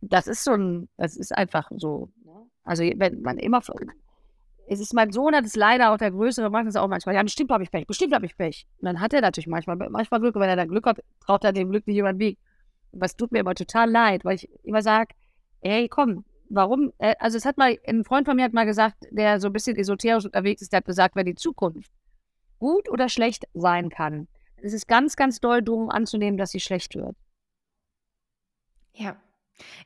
[0.00, 2.10] Das ist so ein, das ist einfach so.
[2.24, 2.32] Ne?
[2.64, 3.60] Also wenn man immer,
[4.68, 7.22] es ist mein Sohn, hat es leider auch der Größere, macht es auch manchmal, ja,
[7.22, 8.66] bestimmt habe ich Pech, bestimmt habe ich Pech.
[8.78, 11.44] Und dann hat er natürlich manchmal, manchmal Glück, und wenn er dann Glück hat, traut
[11.44, 12.38] er dem Glück nicht über den Weg.
[12.92, 15.14] Was tut mir immer total leid, weil ich immer sage,
[15.60, 16.92] hey, komm, warum?
[16.98, 19.52] Äh, also es hat mal, ein Freund von mir hat mal gesagt, der so ein
[19.52, 21.90] bisschen esoterisch unterwegs ist, der hat gesagt, wenn die Zukunft
[22.58, 26.94] gut oder schlecht sein kann, es ist ganz, ganz doll dumm anzunehmen, dass sie schlecht
[26.94, 27.16] wird.
[28.94, 29.16] Ja.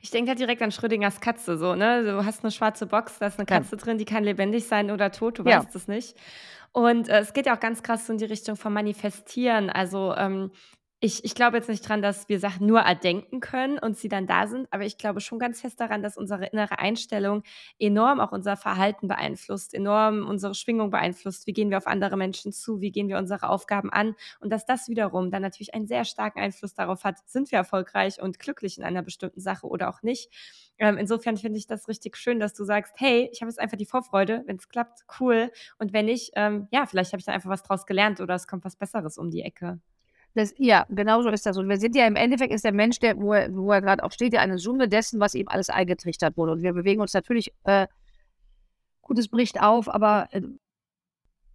[0.01, 2.03] Ich denke halt direkt an Schrödingers Katze, so, ne?
[2.03, 3.57] Du hast eine schwarze Box, da ist eine Ja.
[3.57, 5.59] Katze drin, die kann lebendig sein oder tot, du Ja.
[5.59, 6.15] weißt es nicht.
[6.71, 9.69] Und äh, es geht ja auch ganz krass so in die Richtung von Manifestieren.
[9.69, 10.51] Also ähm,
[11.03, 14.27] ich, ich glaube jetzt nicht dran, dass wir Sachen nur erdenken können und sie dann
[14.27, 17.41] da sind, aber ich glaube schon ganz fest daran, dass unsere innere Einstellung
[17.79, 21.47] enorm auch unser Verhalten beeinflusst, enorm unsere Schwingung beeinflusst.
[21.47, 22.81] Wie gehen wir auf andere Menschen zu?
[22.81, 24.15] Wie gehen wir unsere Aufgaben an?
[24.41, 28.21] Und dass das wiederum dann natürlich einen sehr starken Einfluss darauf hat, sind wir erfolgreich
[28.21, 30.29] und glücklich in einer bestimmten Sache oder auch nicht.
[30.77, 33.77] Ähm, insofern finde ich das richtig schön, dass du sagst, hey, ich habe jetzt einfach
[33.77, 35.51] die Vorfreude, wenn es klappt, cool.
[35.79, 38.47] Und wenn nicht, ähm, ja, vielleicht habe ich dann einfach was draus gelernt oder es
[38.47, 39.79] kommt was Besseres um die Ecke.
[40.33, 41.57] Das, ja, genau so ist das.
[41.57, 44.03] Und wir sind ja im Endeffekt ist der Mensch, der, wo er, wo er gerade
[44.03, 46.53] auch steht, ja eine Summe dessen, was ihm alles eingetrichtert wurde.
[46.53, 47.87] Und wir bewegen uns natürlich, äh,
[49.01, 50.41] gut, es bricht auf, aber äh,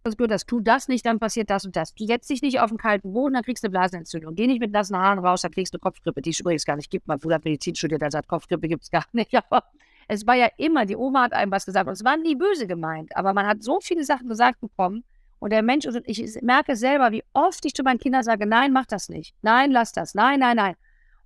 [0.03, 1.93] das gehört das, tu das nicht, dann passiert das und das.
[1.93, 4.35] Du setzt dich nicht auf den kalten Boden, dann kriegst du eine Blasenentzündung.
[4.35, 6.89] Geh nicht mit nassen Haaren raus, dann kriegst du Kopfgrippe, die es übrigens gar nicht
[6.89, 7.07] gibt.
[7.07, 9.33] Mein Bruder hat Medizin studiert, der sagt, Kopfgrippe gibt es gar nicht.
[9.35, 9.63] Aber
[10.07, 12.67] es war ja immer, die Oma hat einem was gesagt und es war nie böse
[12.67, 13.15] gemeint.
[13.17, 15.03] Aber man hat so viele Sachen gesagt bekommen,
[15.39, 18.73] und der Mensch, und ich merke selber, wie oft ich zu meinen Kindern sage, nein,
[18.73, 19.35] mach das nicht.
[19.41, 20.15] Nein, lass das.
[20.15, 20.75] Nein, nein, nein.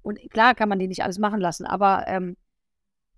[0.02, 2.36] Und klar kann man die nicht alles machen lassen, aber ähm,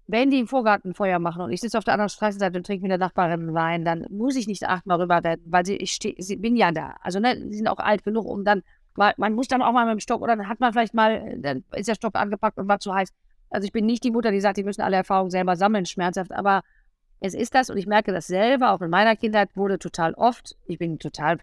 [0.05, 2.83] wenn die im Vorgarten Feuer machen und ich sitze auf der anderen Straßenseite und trinke
[2.83, 6.15] mit der Nachbarin Wein, dann muss ich nicht achtmal rüber reden, weil sie, ich steh,
[6.17, 6.97] sie bin ja da.
[7.01, 8.63] Also ne, sie sind auch alt genug, um dann
[8.95, 11.37] Weil man muss dann auch mal mit dem Stock oder dann hat man vielleicht mal,
[11.39, 13.09] dann ist der Stock angepackt und war zu heiß.
[13.49, 16.31] Also ich bin nicht die Mutter, die sagt, die müssen alle Erfahrungen selber sammeln, schmerzhaft,
[16.31, 16.63] aber
[17.23, 20.57] es ist das und ich merke das selber, auch in meiner Kindheit wurde total oft,
[20.65, 21.39] ich bin total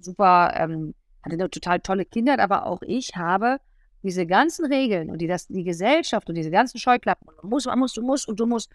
[0.00, 3.58] super, ähm, hatte eine total tolle Kindheit, aber auch ich habe
[4.02, 7.78] diese ganzen Regeln und die, das, die Gesellschaft und diese ganzen Scheuklappen, man muss, man
[7.78, 8.72] muss, du musst und du musst.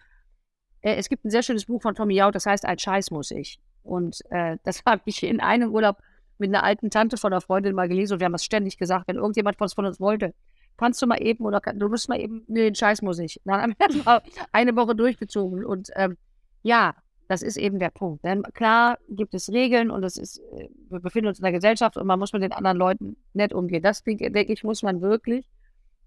[0.80, 3.30] Äh, es gibt ein sehr schönes Buch von Tommy Jaud, das heißt, ein Scheiß muss
[3.32, 3.60] ich.
[3.82, 5.98] Und äh, das habe ich in einem Urlaub
[6.38, 9.08] mit einer alten Tante von einer Freundin mal gelesen und wir haben es ständig gesagt,
[9.08, 10.32] wenn irgendjemand was von uns wollte,
[10.78, 13.42] kannst du mal eben oder kann, du musst mal eben, nee, den Scheiß muss ich.
[13.44, 14.22] Dann haben wir mal
[14.52, 16.16] eine Woche durchgezogen und ähm,
[16.62, 16.94] ja,
[17.28, 18.24] das ist eben der Punkt.
[18.24, 21.96] Denn klar gibt es Regeln und es ist, äh, wir befinden uns in der Gesellschaft
[21.96, 23.82] und man muss mit den anderen Leuten nett umgehen.
[23.82, 25.46] Das denke ich, muss man wirklich.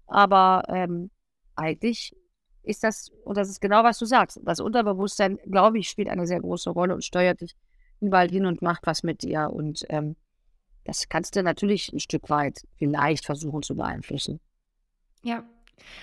[0.06, 1.10] Aber ähm,
[1.56, 2.14] eigentlich
[2.62, 6.26] ist das, und das ist genau, was du sagst, das Unterbewusstsein, glaube ich, spielt eine
[6.26, 7.56] sehr große Rolle und steuert dich
[8.00, 9.50] überall hin und macht was mit dir.
[9.50, 10.16] Und ähm,
[10.84, 14.40] das kannst du natürlich ein Stück weit vielleicht versuchen zu beeinflussen.
[15.22, 15.44] Ja,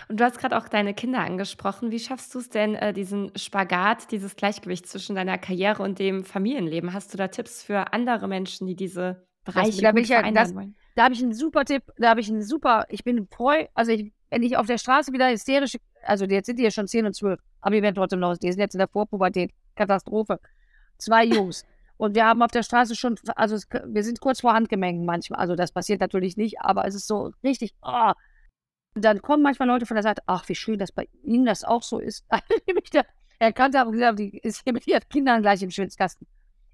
[0.08, 1.92] und du hast gerade auch deine Kinder angesprochen.
[1.92, 6.24] Wie schaffst du es denn, äh, diesen Spagat, dieses Gleichgewicht zwischen deiner Karriere und dem
[6.24, 6.94] Familienleben?
[6.94, 10.76] Hast du da Tipps für andere Menschen, die diese Bereiche da gut ja, das, wollen?
[10.96, 13.92] Da habe ich einen super Tipp, da habe ich einen super, ich bin voll, also
[13.92, 17.06] ich, wenn ich auf der Straße wieder hysterisch, also jetzt sind die ja schon 10
[17.06, 20.40] und 12, aber die werden trotzdem noch, die sind jetzt in der Vorpubertät, Katastrophe.
[20.98, 21.66] Zwei Jungs.
[21.98, 25.40] Und wir haben auf der Straße schon, also es, wir sind kurz vor Handgemengen manchmal,
[25.40, 28.12] also das passiert natürlich nicht, aber es ist so richtig, oh,
[28.94, 31.84] dann kommen manchmal Leute von der Seite, ach, wie schön, dass bei Ihnen das auch
[31.84, 32.26] so ist.
[32.66, 33.04] ich da
[33.40, 36.28] erkannt habe und gesagt, die ist hier mit ihren Kindern gleich im Schwitzkasten.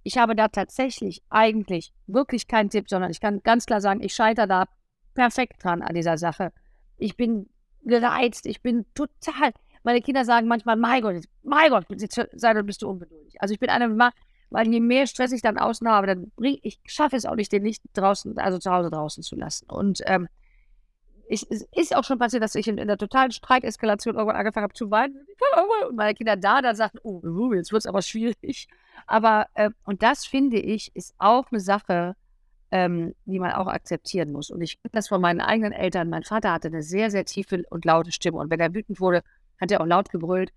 [0.04, 4.14] Ich habe da tatsächlich eigentlich wirklich keinen Tipp, sondern ich kann ganz klar sagen, ich
[4.14, 4.66] scheitere da
[5.14, 6.52] perfekt dran an dieser Sache.
[6.98, 7.50] Ich bin
[7.84, 9.52] gereizt, ich bin total.
[9.84, 11.86] Meine Kinder sagen manchmal, mein Gott, mein Gott,
[12.34, 13.42] sei doch bist du ungeduldig.
[13.42, 14.12] Also ich bin eine,
[14.50, 17.52] weil je mehr Stress ich dann außen habe, dann bring, ich schaffe es auch nicht,
[17.52, 19.70] den nicht draußen, also zu Hause draußen zu lassen.
[19.70, 20.28] Und ähm,
[21.30, 24.64] ich, es ist auch schon passiert, dass ich in, in der totalen Streikeskalation irgendwann angefangen
[24.64, 25.26] habe zu weinen.
[25.88, 28.68] Und meine Kinder da dann sagten, oh, jetzt wird es aber schwierig.
[29.06, 32.16] Aber, äh, und das finde ich, ist auch eine Sache,
[32.72, 34.50] ähm, die man auch akzeptieren muss.
[34.50, 36.10] Und ich kenne das von meinen eigenen Eltern.
[36.10, 38.38] Mein Vater hatte eine sehr, sehr tiefe und laute Stimme.
[38.38, 39.24] Und wenn er wütend wurde,
[39.60, 40.52] hat er auch laut gebrüllt.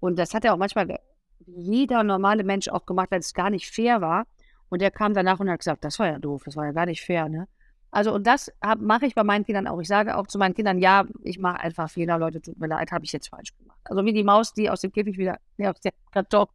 [0.00, 0.98] Und das hat er auch manchmal
[1.46, 4.26] jeder normale Mensch auch gemacht, weil es gar nicht fair war.
[4.68, 6.86] Und er kam danach und hat gesagt, das war ja doof, das war ja gar
[6.86, 7.46] nicht fair, ne?
[7.96, 9.80] Also, und das mache ich bei meinen Kindern auch.
[9.80, 12.92] Ich sage auch zu meinen Kindern, ja, ich mache einfach Fehler, Leute, tut mir leid,
[12.92, 13.78] habe ich jetzt falsch gemacht.
[13.84, 16.46] Also wie die Maus, die aus dem Käfig wieder, nee, aus der Karton,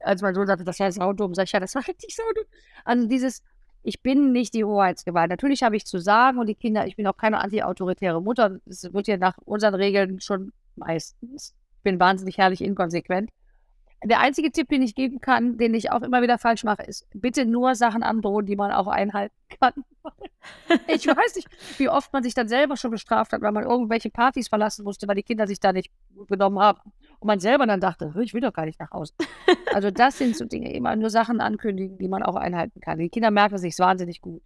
[0.00, 2.44] als mein Sohn sagte, das war saudumm, sag ich, ja, das war richtig saudumm.
[2.86, 3.42] Also dieses,
[3.82, 5.28] ich bin nicht die Hoheitsgewalt.
[5.28, 8.56] Natürlich habe ich zu sagen und die Kinder, ich bin auch keine anti-autoritäre Mutter.
[8.64, 11.54] Es wird ja nach unseren Regeln schon meistens.
[11.76, 13.28] Ich bin wahnsinnig herrlich inkonsequent.
[14.02, 17.06] Der einzige Tipp, den ich geben kann, den ich auch immer wieder falsch mache, ist,
[17.12, 19.84] bitte nur Sachen androhen, die man auch einhalten kann.
[20.86, 24.08] ich weiß nicht, wie oft man sich dann selber schon bestraft hat, weil man irgendwelche
[24.08, 26.80] Partys verlassen musste, weil die Kinder sich da nicht gut genommen haben.
[27.18, 29.12] Und man selber dann dachte, ich will doch gar nicht nach Hause.
[29.72, 32.98] Also das sind so Dinge, immer nur Sachen ankündigen, die man auch einhalten kann.
[32.98, 34.42] Die Kinder merken sich wahnsinnig gut.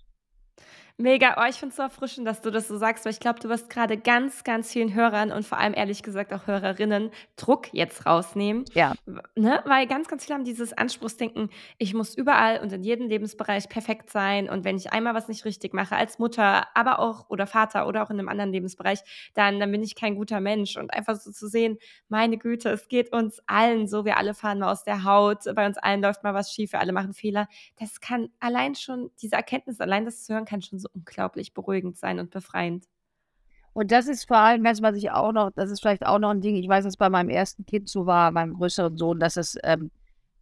[0.97, 1.35] Mega.
[1.41, 3.49] Oh, ich finde es so erfrischend, dass du das so sagst, weil ich glaube, du
[3.49, 8.07] wirst gerade ganz, ganz vielen Hörern und vor allem ehrlich gesagt auch Hörerinnen Druck jetzt
[8.07, 8.65] rausnehmen.
[8.75, 8.93] Ja.
[9.35, 9.61] Ne?
[9.65, 14.09] Weil ganz, ganz viele haben dieses Anspruchsdenken, ich muss überall und in jedem Lebensbereich perfekt
[14.09, 17.89] sein und wenn ich einmal was nicht richtig mache, als Mutter, aber auch oder Vater
[17.89, 19.01] oder auch in einem anderen Lebensbereich,
[19.35, 20.77] dann, dann bin ich kein guter Mensch.
[20.77, 21.77] Und einfach so zu sehen,
[22.09, 25.67] meine Güte, es geht uns allen so, wir alle fahren mal aus der Haut, bei
[25.67, 27.49] uns allen läuft mal was schief, wir alle machen Fehler.
[27.81, 31.97] Das kann allein schon, diese Erkenntnis, allein das zu hören, kann schon so unglaublich beruhigend
[31.97, 32.85] sein und befreiend.
[33.73, 36.41] Und das ist vor allem, was ich auch noch, das ist vielleicht auch noch ein
[36.41, 39.57] Ding, ich weiß, dass bei meinem ersten Kind so war, meinem größeren Sohn, dass es,
[39.65, 39.91] ähm,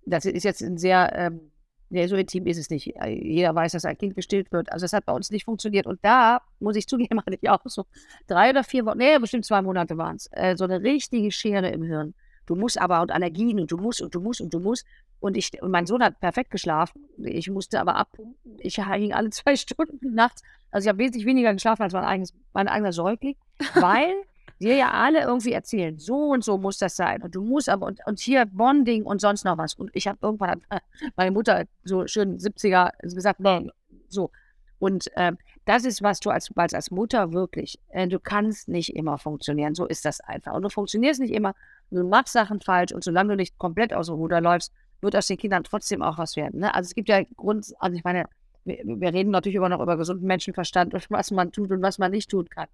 [0.05, 1.53] das ist jetzt ein sehr, ähm,
[1.89, 2.95] ja, so intim ist es nicht.
[3.07, 4.73] Jeder weiß, dass ein Kind gestillt wird.
[4.73, 5.87] Also das hat bei uns nicht funktioniert.
[5.87, 7.85] Und da, muss ich zugeben, hatte ich auch so
[8.27, 11.69] drei oder vier Wochen, nee, bestimmt zwei Monate waren es, äh, so eine richtige Schere
[11.71, 12.15] im Hirn.
[12.47, 14.87] Du musst aber und Allergien und du musst und du musst und du musst.
[15.21, 17.05] Und, ich, und mein Sohn hat perfekt geschlafen.
[17.23, 18.57] Ich musste aber abpumpen.
[18.59, 20.43] Ich hing alle zwei Stunden nachts.
[20.71, 23.37] Also ich habe wesentlich weniger geschlafen als mein, eigenes, mein eigener Säugling,
[23.75, 24.15] weil
[24.59, 27.23] wir ja alle irgendwie erzählen, so und so muss das sein.
[27.23, 29.75] Und du musst aber, und, und hier Bonding und sonst noch was.
[29.75, 30.83] Und ich habe irgendwann, hat
[31.17, 33.71] meine Mutter so schön 70er gesagt, nee,
[34.09, 34.31] so.
[34.79, 39.19] Und ähm, das ist, was du als, als Mutter wirklich, äh, du kannst nicht immer
[39.19, 39.75] funktionieren.
[39.75, 40.55] So ist das einfach.
[40.55, 41.55] Und du funktionierst nicht immer,
[41.97, 45.27] du machst Sachen falsch und solange du nicht komplett aus dem Ruder läufst, wird aus
[45.27, 46.61] den Kindern trotzdem auch was werden.
[46.61, 46.75] Ne?
[46.75, 48.25] Also es gibt ja Grund, also ich meine,
[48.65, 51.99] wir, wir, reden natürlich immer noch über gesunden Menschenverstand und was man tut und was
[51.99, 52.69] man nicht tun kann.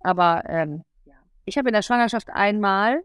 [0.00, 1.14] Aber ähm, ja.
[1.44, 3.02] ich habe in der Schwangerschaft einmal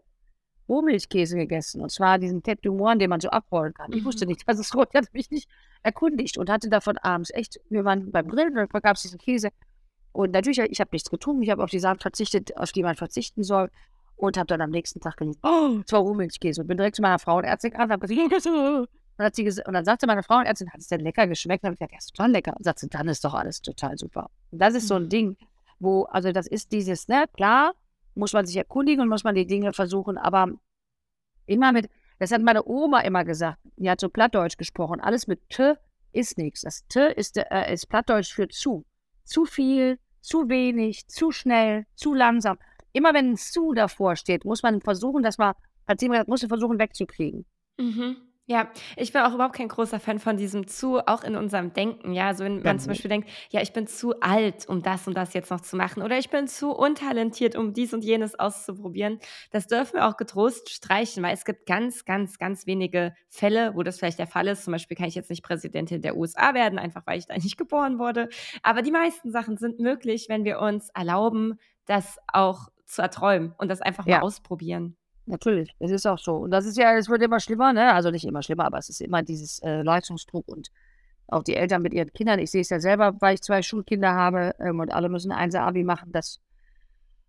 [0.70, 1.82] Rohmilchkäse gegessen.
[1.82, 3.92] Und zwar diesen Tête du Moine, den man so abrollen kann.
[3.92, 4.30] Ich wusste mhm.
[4.30, 4.90] nicht, dass es rot.
[4.94, 5.50] Ich hatte mich nicht
[5.82, 9.50] erkundigt und hatte davon abends echt, wir waren beim Grillen, da gab es diesen Käse.
[10.12, 12.96] Und natürlich, ich habe nichts getrunken, ich habe auf die Sachen verzichtet, auf die man
[12.96, 13.70] verzichten soll.
[14.20, 16.62] Und habe dann am nächsten Tag gesagt, oh, zwei Rohmilchkäse.
[16.62, 19.86] Und bin direkt zu meiner Frauenärztin gegangen und habe gesagt, und, hat sie und dann
[19.86, 21.64] sagte meine Frauenärztin, hat es denn lecker geschmeckt?
[21.64, 22.54] Und habe ich gesagt, ja, ist total lecker.
[22.58, 24.30] Und sagte, dann ist doch alles total super.
[24.52, 25.10] Und das ist so ein mhm.
[25.10, 25.38] Ding,
[25.80, 27.74] wo, also das ist dieses, ne, klar,
[28.16, 30.50] muss man sich erkundigen und muss man die Dinge versuchen, aber
[31.46, 35.50] immer mit, das hat meine Oma immer gesagt, die hat so Plattdeutsch gesprochen, alles mit
[35.50, 35.76] T
[36.12, 36.62] ist nichts.
[36.62, 38.86] Das T ist, äh, ist Plattdeutsch für zu.
[39.24, 42.58] Zu viel, zu wenig, zu schnell, zu langsam.
[42.94, 45.54] Immer wenn ein zu davor steht, muss man versuchen, dass man,
[45.86, 47.46] als jemand muss man versuchen wegzukriegen.
[47.78, 48.18] Mhm.
[48.50, 52.14] Ja, ich bin auch überhaupt kein großer Fan von diesem zu, auch in unserem Denken.
[52.14, 55.16] Ja, also wenn man zum Beispiel denkt, ja, ich bin zu alt, um das und
[55.16, 59.20] das jetzt noch zu machen, oder ich bin zu untalentiert, um dies und jenes auszuprobieren,
[59.52, 63.84] das dürfen wir auch getrost streichen, weil es gibt ganz, ganz, ganz wenige Fälle, wo
[63.84, 64.64] das vielleicht der Fall ist.
[64.64, 67.56] Zum Beispiel kann ich jetzt nicht Präsidentin der USA werden, einfach weil ich da nicht
[67.56, 68.30] geboren wurde.
[68.64, 73.70] Aber die meisten Sachen sind möglich, wenn wir uns erlauben, das auch zu erträumen und
[73.70, 74.96] das einfach mal ausprobieren.
[75.26, 76.38] Natürlich, es ist auch so.
[76.38, 77.94] Und das ist ja, es wird immer schlimmer, ne?
[77.94, 80.72] Also nicht immer schlimmer, aber es ist immer dieses äh, Leistungsdruck und
[81.28, 82.40] auch die Eltern mit ihren Kindern.
[82.40, 85.56] Ich sehe es ja selber, weil ich zwei Schulkinder habe ähm, und alle müssen ein
[85.56, 86.12] Abi machen.
[86.12, 86.40] Das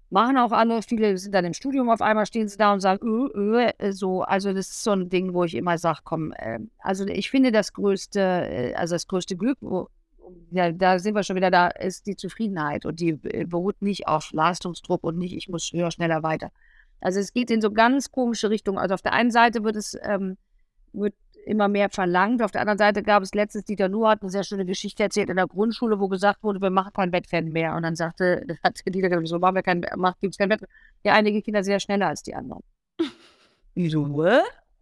[0.09, 0.81] machen auch alle.
[0.81, 4.23] Viele sind dann im Studium auf einmal, stehen sie da und sagen, öh, öh, so.
[4.23, 7.53] Also das ist so ein Ding, wo ich immer sage, komm, äh, also ich finde
[7.53, 9.88] das größte, äh, also das größte Glück, wo,
[10.51, 14.09] ja, da sind wir schon wieder da, ist die Zufriedenheit und die äh, beruht nicht
[14.09, 16.51] auf Leistungsdruck und nicht, ich muss höher, schneller weiter.
[17.01, 18.79] Also es geht in so ganz komische Richtungen.
[18.79, 20.37] Also auf der einen Seite wird es ähm,
[20.93, 21.14] wird
[21.47, 22.43] immer mehr verlangt.
[22.43, 25.31] Auf der anderen Seite gab es letztens, Dieter Nuhr hat eine sehr schöne Geschichte erzählt
[25.31, 27.75] in der Grundschule, wo gesagt wurde, wir machen kein Wettrennen mehr.
[27.75, 29.83] Und dann sagte, hat Dieter gesagt, so machen wir kein,
[30.21, 30.73] gibt es kein Wettrennen.
[31.05, 32.62] Ja, einige Kinder sehr schneller als die anderen.
[33.75, 34.07] Wieso?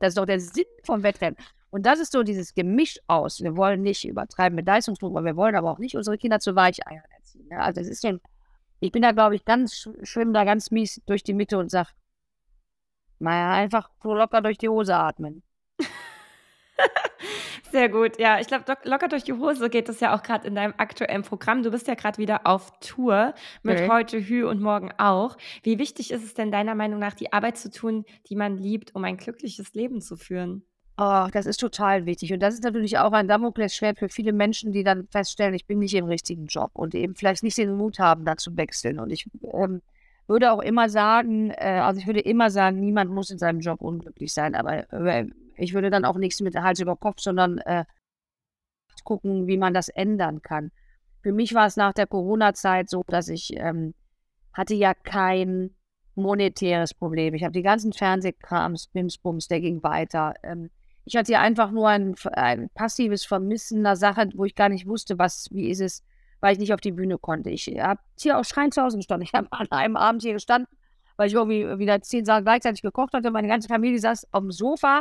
[0.01, 1.37] Das ist doch der Sinn vom Wettrennen.
[1.71, 3.41] Und das ist so dieses Gemisch aus.
[3.41, 6.57] Wir wollen nicht übertreiben mit Leistungsdruck, aber wir wollen aber auch nicht unsere Kinder zu
[6.57, 7.47] Weicheiern erziehen.
[7.51, 8.21] Ja, also es ist so ein,
[8.81, 11.91] ich bin da, glaube ich, ganz, schwimm da ganz mies durch die Mitte und sage,
[13.19, 15.43] naja, einfach so locker durch die Hose atmen.
[17.73, 18.19] Sehr gut.
[18.19, 21.23] Ja, ich glaube, locker durch die Hose geht es ja auch gerade in deinem aktuellen
[21.23, 21.63] Programm.
[21.63, 23.89] Du bist ja gerade wieder auf Tour mit okay.
[23.89, 25.37] heute Hü und morgen auch.
[25.63, 28.95] Wie wichtig ist es denn deiner Meinung nach, die Arbeit zu tun, die man liebt,
[28.95, 30.65] um ein glückliches Leben zu führen?
[31.01, 32.33] Oh, das ist total wichtig.
[32.33, 35.79] Und das ist natürlich auch ein Damoklesschwert für viele Menschen, die dann feststellen, ich bin
[35.79, 38.99] nicht im richtigen Job und eben vielleicht nicht den Mut haben, da zu wechseln.
[38.99, 39.81] Und ich ähm,
[40.27, 43.81] würde auch immer sagen, äh, also ich würde immer sagen, niemand muss in seinem Job
[43.81, 47.85] unglücklich sein, aber äh, ich würde dann auch nichts mit Hals über Kopf, sondern äh,
[49.05, 50.73] gucken, wie man das ändern kann.
[51.23, 53.95] Für mich war es nach der Corona-Zeit so, dass ich ähm,
[54.53, 55.77] hatte ja kein
[56.17, 57.35] monetäres Problem.
[57.35, 60.35] Ich habe die ganzen Fernsehkrams, Bimsbums, der ging weiter.
[60.43, 60.71] Ähm,
[61.09, 64.87] ich hatte ja einfach nur ein, ein passives Vermissen einer Sache, wo ich gar nicht
[64.87, 66.05] wusste, was, wie ist es,
[66.41, 67.49] weil ich nicht auf die Bühne konnte.
[67.49, 69.27] Ich habe hier auch Schreien zu Hause gestanden.
[69.27, 70.69] Ich habe an einem Abend hier gestanden,
[71.17, 73.31] weil ich irgendwie wieder zehn Sachen gleichzeitig gekocht hatte.
[73.31, 75.01] Meine ganze Familie saß auf dem Sofa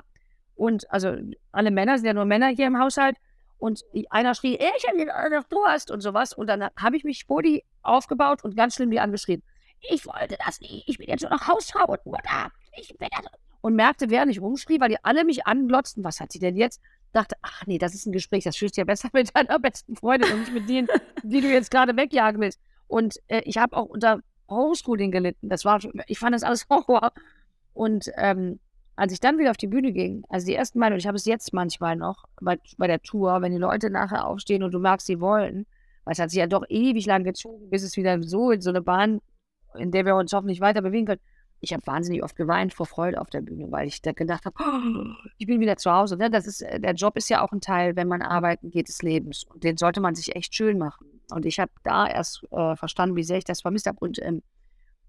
[0.56, 1.14] und also
[1.52, 3.18] alle Männer sind ja nur Männer hier im Haushalt.
[3.60, 5.10] Und einer schrie, ich habe den
[5.50, 6.32] du hast und sowas.
[6.32, 9.44] Und dann habe ich mich vor die aufgebaut und ganz schlimm die angeschrien.
[9.82, 10.88] Ich wollte das nicht.
[10.88, 12.20] Ich bin jetzt nur noch Hausfrau und nur.
[12.78, 13.32] Ich bin das.
[13.62, 16.80] Und merkte, während ich rumschrie, weil die alle mich anglotzten, was hat sie denn jetzt?
[17.18, 19.96] dachte, ach nee, das ist ein Gespräch, das führst du ja besser mit deiner besten
[19.96, 20.88] Freundin und nicht mit denen,
[21.24, 22.60] die du jetzt gerade wegjagen willst.
[22.88, 25.50] Und äh, ich habe auch unter Homeschooling gelitten.
[25.50, 27.12] Das war, ich fand das alles Horror.
[27.74, 28.60] Und ähm,
[28.96, 31.18] als ich dann wieder auf die Bühne ging, also die ersten Mal, und ich habe
[31.18, 34.80] es jetzt manchmal noch bei, bei der Tour, wenn die Leute nachher aufstehen und du
[34.80, 35.68] merkst, sie wollen,
[36.04, 38.70] weil es hat sich ja doch ewig lang gezogen, bis es wieder so in so
[38.70, 39.22] eine Bahn,
[39.78, 41.22] in der wir uns hoffentlich weiter bewegen können,
[41.60, 44.56] ich habe wahnsinnig oft geweint vor Freude auf der Bühne, weil ich da gedacht habe,
[44.60, 46.18] oh, ich bin wieder zu Hause.
[46.18, 46.30] Ne?
[46.30, 49.02] Das ist, äh, der Job ist ja auch ein Teil, wenn man arbeiten geht, des
[49.02, 49.44] Lebens.
[49.44, 51.22] Und den sollte man sich echt schön machen.
[51.32, 53.98] Und ich habe da erst äh, verstanden, wie sehr ich das vermisst habe.
[54.00, 54.44] Und ähm,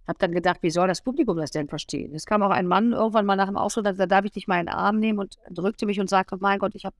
[0.07, 2.14] habe dann gedacht, wie soll das Publikum das denn verstehen?
[2.14, 4.68] Es kam auch ein Mann irgendwann mal nach dem Auftritt, da darf ich in den
[4.68, 6.96] Arm nehmen und drückte mich und sagte, mein Gott, ich habe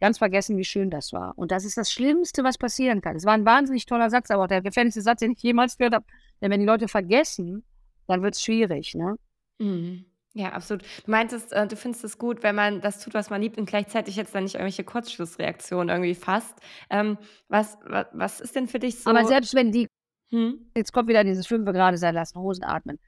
[0.00, 1.34] ganz vergessen, wie schön das war.
[1.36, 3.16] Und das ist das Schlimmste, was passieren kann.
[3.16, 5.94] Es war ein wahnsinnig toller Satz, aber auch der gefährlichste Satz, den ich jemals gehört
[5.94, 6.06] habe.
[6.40, 7.64] Denn wenn die Leute vergessen,
[8.06, 9.16] dann wird es schwierig, ne?
[9.58, 10.04] Mhm.
[10.34, 10.82] Ja, absolut.
[10.82, 13.64] Du meintest, äh, du findest es gut, wenn man das tut, was man liebt und
[13.64, 16.58] gleichzeitig jetzt dann nicht irgendwelche Kurzschlussreaktionen irgendwie fasst.
[16.90, 17.16] Ähm,
[17.48, 19.08] was, was, was ist denn für dich so?
[19.08, 19.88] Aber selbst wenn die,
[20.30, 20.70] hm?
[20.76, 22.98] jetzt kommt wieder dieses fünf gerade sein lassen, Hosen atmen.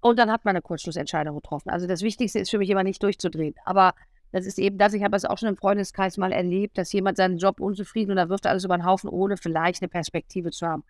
[0.00, 1.68] Und dann hat man eine Kurzschlussentscheidung getroffen.
[1.68, 3.54] Also das Wichtigste ist für mich immer nicht durchzudrehen.
[3.66, 3.92] Aber
[4.32, 7.18] das ist eben das, ich habe es auch schon im Freundeskreis mal erlebt, dass jemand
[7.18, 10.66] seinen Job unzufrieden und da wirft alles über den Haufen, ohne vielleicht eine Perspektive zu
[10.66, 10.84] haben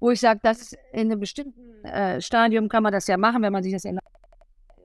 [0.00, 3.52] wo ich sage, das in einem bestimmten äh, Stadium kann man das ja machen, wenn
[3.52, 3.84] man sich das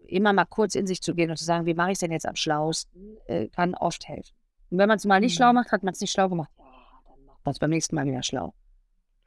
[0.07, 2.11] immer mal kurz in sich zu gehen und zu sagen, wie mache ich es denn
[2.11, 4.33] jetzt am schlausten, äh, kann oft helfen.
[4.69, 5.35] Und wenn man es mal nicht mhm.
[5.35, 6.51] schlau macht, hat man es nicht schlau gemacht.
[6.57, 6.65] Ja,
[7.07, 8.53] dann macht man es beim nächsten Mal wieder schlau.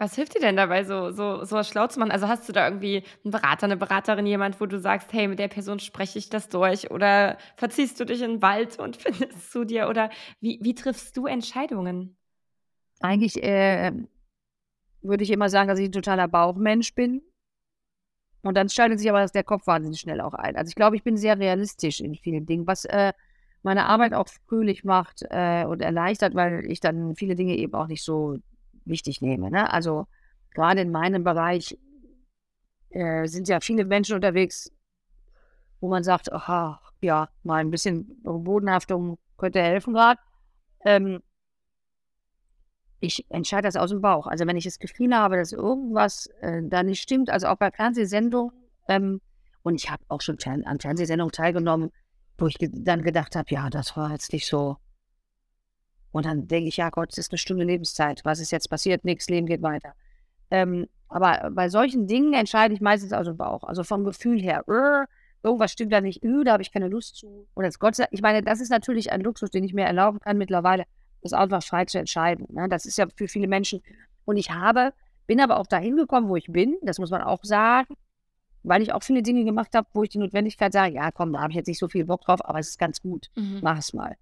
[0.01, 2.13] Was hilft dir denn dabei, so so so was schlau zu machen?
[2.13, 5.41] Also, hast du da irgendwie 'n Berater, 'ne Beraterin, jemand, wo du sagst: „Hey, mit
[5.41, 9.51] der Person spreche ich das durch“, oder verziehst du dich in 'n Wald und findest
[9.51, 12.17] zu dir, oder wie wie triffst du Entscheidungen?
[13.01, 13.93] Eigentlich, äh,
[15.03, 17.23] würde ich immer sagen, dass ich 'n totaler Bauchmensch bin.
[18.45, 20.57] Und dann schaltet sich aber der Kopf wahnsinnig schnell auch ein.
[20.57, 23.13] Also, ich glaube, ich bin sehr realistisch in vielen Dingen, was, äh,
[23.63, 27.89] meine Arbeit auch fröhlich macht, äh, und erleichtert, weil ich dann viele Dinge eben auch
[27.89, 28.39] nicht so
[28.85, 29.73] wichtig nehme, ne?
[29.73, 30.07] Also,
[30.55, 31.77] grade in meinem Bereich,
[32.91, 34.71] äh, sind ja viele Menschen unterwegs,
[35.81, 40.19] wo man sagt: „Aha, ja, mal 'n bisschen Bodenhaftung könnte helfen grad.“
[40.85, 41.21] Ähm
[43.01, 44.27] ich entscheide das aus'm Bauch.
[44.27, 47.71] Also, wenn ich das Gefühl habe, dass irgendwas, äh, da nicht stimmt, also auch bei
[47.71, 48.53] Fernsehsendungen,
[48.89, 49.21] ähm,
[49.63, 51.91] und ich habe auch schon Fern an Fernsehsendungen teilgenommen,
[52.39, 54.79] wo ich ge dann gedacht habe: „Ja, das war jetzt nicht so“
[56.15, 58.21] und dann denke ich: „Ja Gott, es ist 'ne Stunde Lebenszeit.
[58.25, 59.05] Was ist jetzt passiert?
[59.05, 59.95] Nix, Leben geht weiter.“
[60.51, 64.65] Ähm, aber bei solchen Dingen entscheide ich meistens aus'm Bauch, also vom Gefühl her:
[65.45, 66.23] „Irgendwas stimmt da nicht.
[66.25, 69.13] da habe ich keine Lust zu.“ Und jetzt Gott sei ich meine, das ist natürlich
[69.13, 70.85] ein Luxus, den ich mir erlauben kann mittlerweile,
[71.23, 72.69] das einfach frei zu entscheiden, ne?
[72.69, 73.83] Das ist ja für viele Menschen
[74.25, 74.93] und ich habe
[75.27, 77.95] bin aber auch dahin gekommen, wo ich bin, das muss man auch sagen,
[78.63, 81.41] weil ich auch viele Dinge gemacht habe, wo ich die Notwendigkeit sage: „Ja komm, da
[81.41, 83.29] habe ich jetzt nicht so viel Bock drauf, aber es ist ganz gut.
[83.37, 83.61] Mhm.
[83.63, 84.17] Mach es mal.“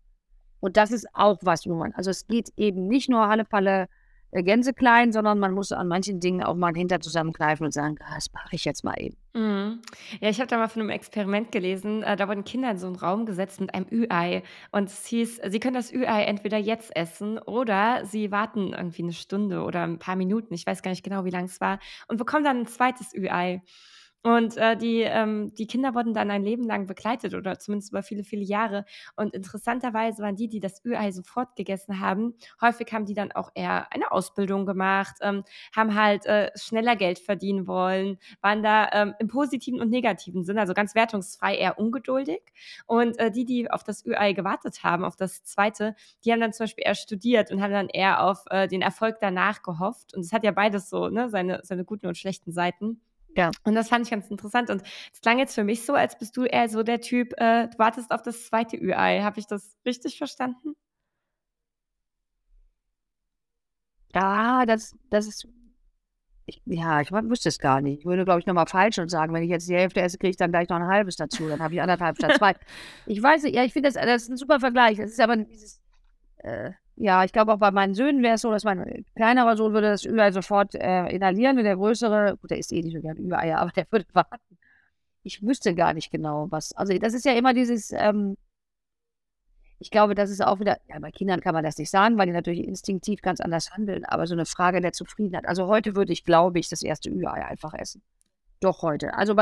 [0.60, 3.82] Und das ist auch was, wo man also, es geht eben nicht nur Halle, Palle,
[3.82, 3.86] äh,
[4.32, 8.14] Gänseklein, sondern man muss an manchen Dingen auch mal 'n Hintern zusammenkneifen und sagen: „Ah,
[8.16, 9.82] das mache ich jetzt mal eben.“ Mhm.
[10.20, 12.86] Ja, ich habe da mal von 'nem Experiment gelesen, äh, da wurden Kinder in so
[12.86, 16.94] 'n Raum gesetzt mit einem Ü-Ei und es hieß, sie können das Ü-Ei entweder jetzt
[16.96, 21.02] essen oder sie warten irgendwie 'ne Stunde oder 'n paar Minuten, ich weiß gar nicht
[21.04, 23.60] genau, wie lang es war, und bekommen dann 'n zweites Ü-Ei.
[24.22, 28.02] Und, äh, die ähm, die Kinder wurden dann ein Leben lang begleitet oder zumindest über
[28.02, 28.84] viele, viele Jahre.
[29.14, 33.50] Und interessanterweise waren die, die das Ü-Ei sofort gegessen haben häufig haben die dann auch
[33.54, 39.14] eher eine Ausbildung gemacht, ähm, haben halt, äh, schneller Geld verdienen wollen, waren da, ähm,
[39.18, 42.40] im positiven und negativen Sinne, also ganz wertungsfrei, eher ungeduldig.
[42.86, 46.52] Und, äh, die, die auf das Ü-Ei gewartet haben, auf das 2., die haben dann
[46.52, 50.14] zum Beispiel eher studiert und haben dann eher auf, äh, den Erfolg danach gehofft.
[50.14, 53.00] Und es hat ja beides so, ne, seine seine guten und schlechten Seiten.
[53.36, 53.56] Ja.
[53.64, 56.36] Und das fand ich ganz interessant und es klang jetzt für mich so, als bist
[56.36, 58.76] du eher so der Typ, äh, du wartest auf das 2.
[58.80, 59.22] Ü-Ei.
[59.22, 60.76] Habe ich das richtig verstanden?
[64.14, 65.46] Ja, das das ist
[66.46, 68.00] ich ja, ich w wüsste es gar nicht.
[68.00, 70.30] Ich würde, glaube ich, noch mal falsch sagen, wenn ich jetzt die Hälfte esse, kriege
[70.32, 72.54] ich dann gleich noch 'n 1/2 dazu, dann habe ich 1 1/2 statt 2.
[73.06, 74.98] Ich weiß nicht, ja, ich finde das das ist 'n super Vergleich.
[74.98, 75.80] Das ist aber dieses,
[76.38, 79.72] äh ja, ich glaube auch bei meinen Söhnen wäre es so, dass mein kleinerer Sohn
[79.74, 83.00] würde das Ü-Ei sofort, äh, inhalieren und der größere gut, der isst eh nicht so
[83.02, 84.36] gern Ü-Eier, aber der würde warten.
[85.24, 88.36] Ich wüsste gar nicht genau, was also, das ist ja immer dieses, ähm
[89.80, 92.26] ich glaube, das ist auch wieder ja, bei Kindern kann man das nicht sagen, weil
[92.26, 95.46] die natürlich instinktiv ganz anders handeln, aber so 'ne Frage der Zufriedenheit.
[95.46, 97.10] Also, heute würde ich, glaube ich, das 1.
[97.10, 98.02] Ü-Ei einfach essen.
[98.60, 99.14] Doch heute.
[99.14, 99.34] Also,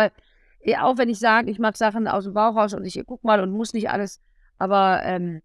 [0.65, 3.41] ja, auch wenn ich sage, ich mache Sachen aus'm Bauch raus und ich gucke mal
[3.43, 4.21] und muss nicht alles,
[4.59, 5.43] aber, ähm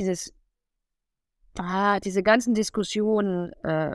[0.00, 0.32] dieses
[1.58, 3.94] ah, diese ganzen Diskussionen, äh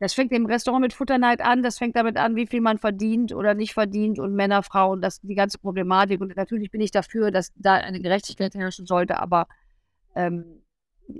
[0.00, 3.34] das fängt im Restaurant mit Futterneid an, das fängt damit an, wie viel man verdient
[3.34, 6.20] oder nicht verdient und Männer, Frauen, das die ganze Problematik.
[6.20, 9.48] Und natürlich bin ich dafür, dass da eine Gerechtigkeit herrschen sollte, aber,
[10.14, 10.62] ähm,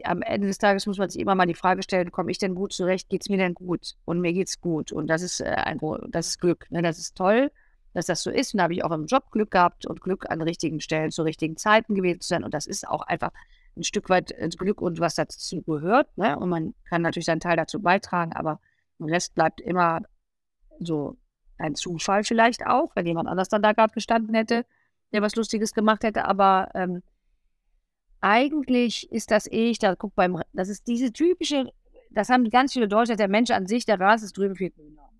[0.04, 2.54] am Ende des Tages muss man sich immer mal die Frage stellen: „Komme ich denn
[2.54, 3.08] gut zurecht?
[3.08, 4.92] Geht's mir denn gut?“ Und mir geht's gut.
[4.92, 5.78] Und das ist, äh, ein
[6.10, 6.82] das ist Glück, ne?
[6.82, 7.50] Das ist toll,
[7.94, 8.54] dass das so ist.
[8.54, 11.24] Und da habe ich auch im Job Glück gehabt und Glück, an richtigen Stellen zur
[11.24, 12.44] richtigen Zeiten gewesen zu sein.
[12.44, 13.32] Und das ist auch einfach
[13.78, 16.38] 'n Stück weit, äh, Glück und was dazu gehört, ne?
[16.38, 18.60] Und man kann natürlich seinen Teil dazu beitragen, aber
[18.98, 20.02] der Rest bleibt immer
[20.80, 21.16] so
[21.58, 24.64] ein Zufall vielleicht auch, wenn jemand anders dann da grad gestanden hätte,
[25.12, 26.24] der was Lustiges gemacht hätte.
[26.26, 27.02] Aber, ähm
[28.22, 31.70] eigentlich ist das eh ich da gucke beim das ist diese typische
[32.10, 35.10] das haben ganz viele Deutsche, der Mensch an sich, der Rasen ist drüben viel grüner.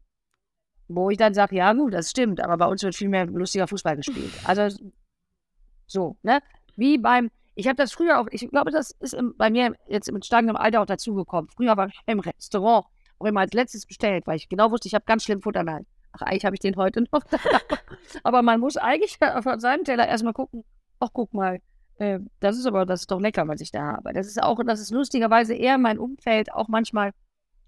[0.89, 3.69] Wo ich dann sage: „Ja gut, das stimmt, aber bei uns wird viel mehr lustiger
[3.69, 4.69] Fußball gespielt.“ Also,
[5.87, 6.41] so, ne?
[6.77, 10.13] Wie beim ich habe das früher auch ich glaube, das ist im bei mir jetzt
[10.13, 11.51] mit steigendem Alter auch dazugekommen.
[11.51, 12.87] Früher war ich im Restaurant
[13.19, 15.85] auch immer als Letztes bestellt, weil ich genau wusste, ich habe ganz schlimm Futterneid.
[16.13, 17.21] Ach, eigentlich habe ich den heute noch.
[18.23, 20.65] Aber man muss eigentlich von seinem Teller erst mal gucken:
[21.01, 21.59] „Ach, guck mal,
[21.97, 24.63] äh, das ist aber das ist doch lecker, was ich da habe.“ Das ist auch
[24.65, 27.11] das ist lustigerweise eher mein Umfeld, auch manchmal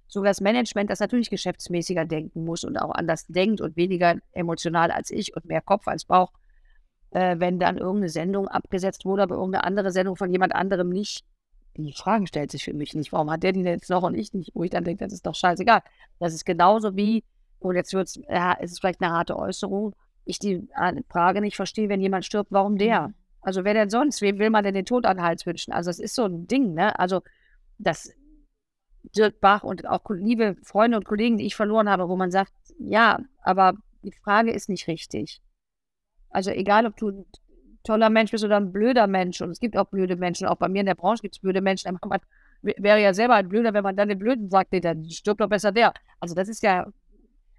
[0.07, 4.93] sogar das Management, das natürlich geschäftsmäßiger denken muss und auch anders denkt und weniger emotional
[4.93, 6.33] als ich und mehr Kopf als Bauch.
[7.13, 10.55] Äh, wenn dann irgend 'ne Sendung abgesetzt wurde, aber irgend 'ne andere Sendung von jemand
[10.55, 11.25] anderem nicht,
[11.77, 14.15] die Fragen stellt sich für mich nicht: „Warum hat der die denn jetzt noch und
[14.17, 15.83] ich nicht?“ Wo ich dann denke: „Das ist doch scheißegal.“
[16.21, 17.25] Das ist genauso wie
[17.61, 19.95] und jetzt wird's ja, es ist vielleicht 'ne harte Äußerung,
[20.25, 23.09] ich die an Frage nicht verstehe, wenn jemand stirbt, warum der?
[23.09, 23.15] Mhm.
[23.43, 24.21] Also, wer denn sonst?
[24.23, 25.73] Wem will man denn den Tod an 'n Hals wünschen?
[25.73, 26.97] Also, es ist so 'n Ding, ne?
[26.99, 27.23] Also,
[27.79, 28.13] das
[29.17, 32.53] Dirk Bach und auch liebe Freunde und Kollegen, die ich verloren habe, wo man sagt,
[32.81, 35.41] ja, aber die Frage ist nicht richtig.
[36.31, 37.27] Also egal, ob du ein
[37.85, 40.69] toller Mensch bist oder ein blöder Mensch, und es gibt auch blöde Menschen, auch bei
[40.69, 42.21] mir in der Branche gibt es blöde Menschen, man
[42.63, 45.49] wäre ja selber ein Blöder, wenn man dann den Blöden sagt, nee, dann stirbt doch
[45.49, 45.95] besser der.
[46.21, 46.87] Also das ist ja,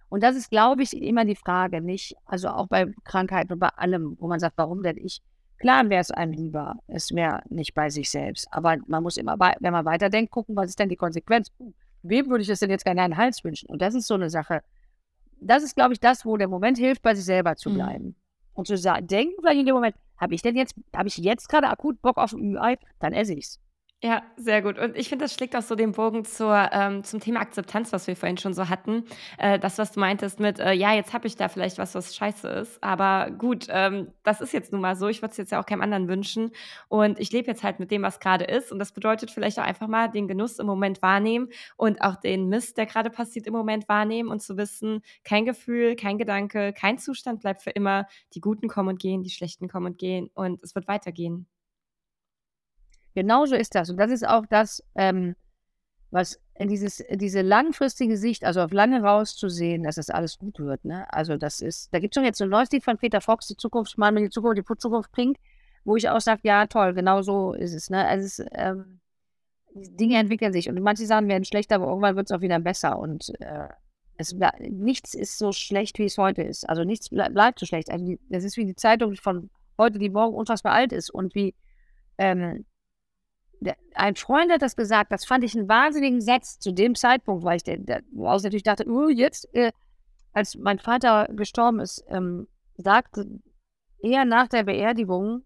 [0.10, 2.16] und das ist, glaube ich, immer die Frage, nicht?
[2.26, 5.22] Also auch bei Krankheiten und bei allem, wo man sagt, warum denn ich?
[5.58, 8.48] Klar wäre es einem lieber, es wäre nicht bei sich selbst.
[8.52, 11.52] Aber man muss immer, wenn man weiterdenkt, gucken, was ist denn die Konsequenz?
[12.04, 13.70] Wem würde ich das denn jetzt gerne einen Hals wünschen?
[13.70, 14.64] Und das ist so eine Sache.
[15.40, 17.74] Das ist, glaube ich, das, wo der Moment hilft, bei sich selber zu mhm.
[17.76, 18.06] bleiben.
[18.06, 18.16] Mhm.
[18.54, 21.50] Und zu sagen, denken vielleicht in dem Moment, habe ich denn jetzt, habe ich jetzt
[21.50, 22.78] gerade akut Bock auf ein Ü-Ei?
[23.00, 23.60] Dann esse ich es.
[24.04, 24.80] Ja, sehr gut.
[24.80, 28.08] Und ich finde, das schlägt auch so den Bogen zur, ähm, zum Thema Akzeptanz, was
[28.08, 29.04] wir vorhin schon so hatten.
[29.38, 32.16] Äh, das, was du meintest mit, äh, ja, jetzt habe ich da vielleicht was, was
[32.16, 32.84] scheiße ist.
[32.84, 35.08] Aber gut, ähm, das ist jetzt nun mal so.
[35.08, 36.50] Ich würde es jetzt ja auch keinem anderen wünschen.
[36.88, 38.72] Und ich lebe jetzt halt mit dem, was gerade ist.
[38.72, 42.50] Und das bedeutet vielleicht auch einfach mal den Genuss im Moment wahrnehmen und auch den
[42.50, 46.98] Mist, der gerade passiert, im Moment wahrnehmen und zu wissen, kein Gefühl, kein Gedanke, kein
[46.98, 48.08] Zustand bleibt für immer.
[48.34, 50.32] Die Guten kommen und gehen, die Schlechten kommen und gehen.
[50.34, 51.46] Und es wird weitergehen.
[53.14, 53.90] Genauso ist das.
[53.90, 55.36] Und das ist auch das, ähm,
[56.12, 60.86] was dieses, diese langfristige Sicht, also auf lange rauszusehen, dass das alles gut wird.
[60.86, 61.12] Ne?
[61.12, 63.48] Also das ist, da gibt es schon jetzt so ein neues Lied von Peter Fox,
[63.48, 65.38] die Zukunft, mal mit die Zukunft, die Zukunft bringt,
[65.84, 67.90] wo ich auch sage, ja toll, genau so ist es.
[67.90, 68.06] Ne?
[68.06, 69.00] Also es, ähm,
[69.74, 73.00] Dinge entwickeln sich und manche Sachen werden schlechter, aber irgendwann wird es auch wieder besser.
[73.00, 73.70] Und äh,
[74.18, 76.70] es, nichts ist so schlecht, wie es heute ist.
[76.70, 77.90] Also nichts bleibt so schlecht.
[77.90, 81.56] Also das ist wie die Zeitung von heute, die morgen unfassbar alt ist und wie
[82.18, 82.66] ähm,
[83.94, 87.58] ein Freund hat das gesagt, das fand ich einen wahnsinnigen Satz zu dem Zeitpunkt, weil
[87.58, 89.72] ich der, der, woraus natürlich dachte, uh, jetzt, äh,
[90.34, 92.48] als mein Vater gestorben ist, ähm,
[92.78, 93.28] sagte
[94.02, 95.44] er nach der Beerdigung,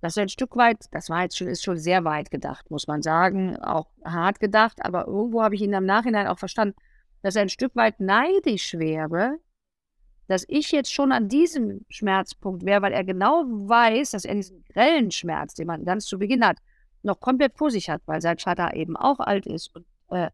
[0.00, 2.88] dass er ein Stück weit, das war jetzt schon, ist schon sehr weit gedacht, muss
[2.88, 6.74] man sagen, auch hart gedacht, aber irgendwo habe ich ihn im Nachhinein auch verstanden,
[7.22, 9.38] dass er ein Stück weit neidisch wäre,
[10.26, 14.64] dass ich jetzt schon an diesem Schmerzpunkt wäre, weil er genau weiß, dass er diesen
[14.64, 16.58] grellen Schmerz, den man ganz zu Beginn hat,
[17.02, 19.74] noch komplett vor sich hat, weil sein Vater eben auch alt ist.
[19.74, 20.30] Und, äh,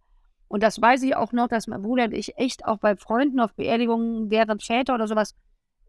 [0.49, 3.41] und das weiß ich auch noch, dass mein Bruder und ich echt auch bei Freunden
[3.41, 5.35] auf Beerdigungen, deren Väter oder sowas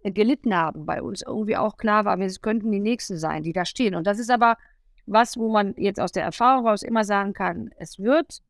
[0.04, 3.54] äh, gelitten haben, bei uns irgendwie auch klar war, wir könnten die Nächsten sein, die
[3.54, 3.96] da stehen.
[3.96, 4.58] Und das ist aber
[5.06, 8.42] was, wo man jetzt aus der Erfahrung raus immer sagen kann, es wird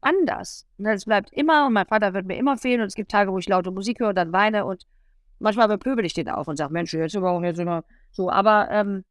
[0.00, 0.66] anders.
[0.78, 3.32] Ne, es bleibt immer und mein Vater wird mir immer fehlen und es gibt Tage,
[3.32, 4.86] wo ich laute Musik höre und dann weine und
[5.38, 8.30] manchmal bepöbel ich den auch und sage, Mensch, jetzt immer, jetzt immer so.
[8.30, 9.04] Aber ähm,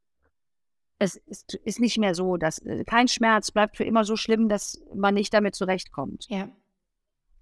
[1.00, 4.50] es ist, ist nicht mehr so, dass äh, kein Schmerz bleibt für immer so schlimm,
[4.50, 6.26] dass man nicht damit zurechtkommt.
[6.30, 6.50] Ja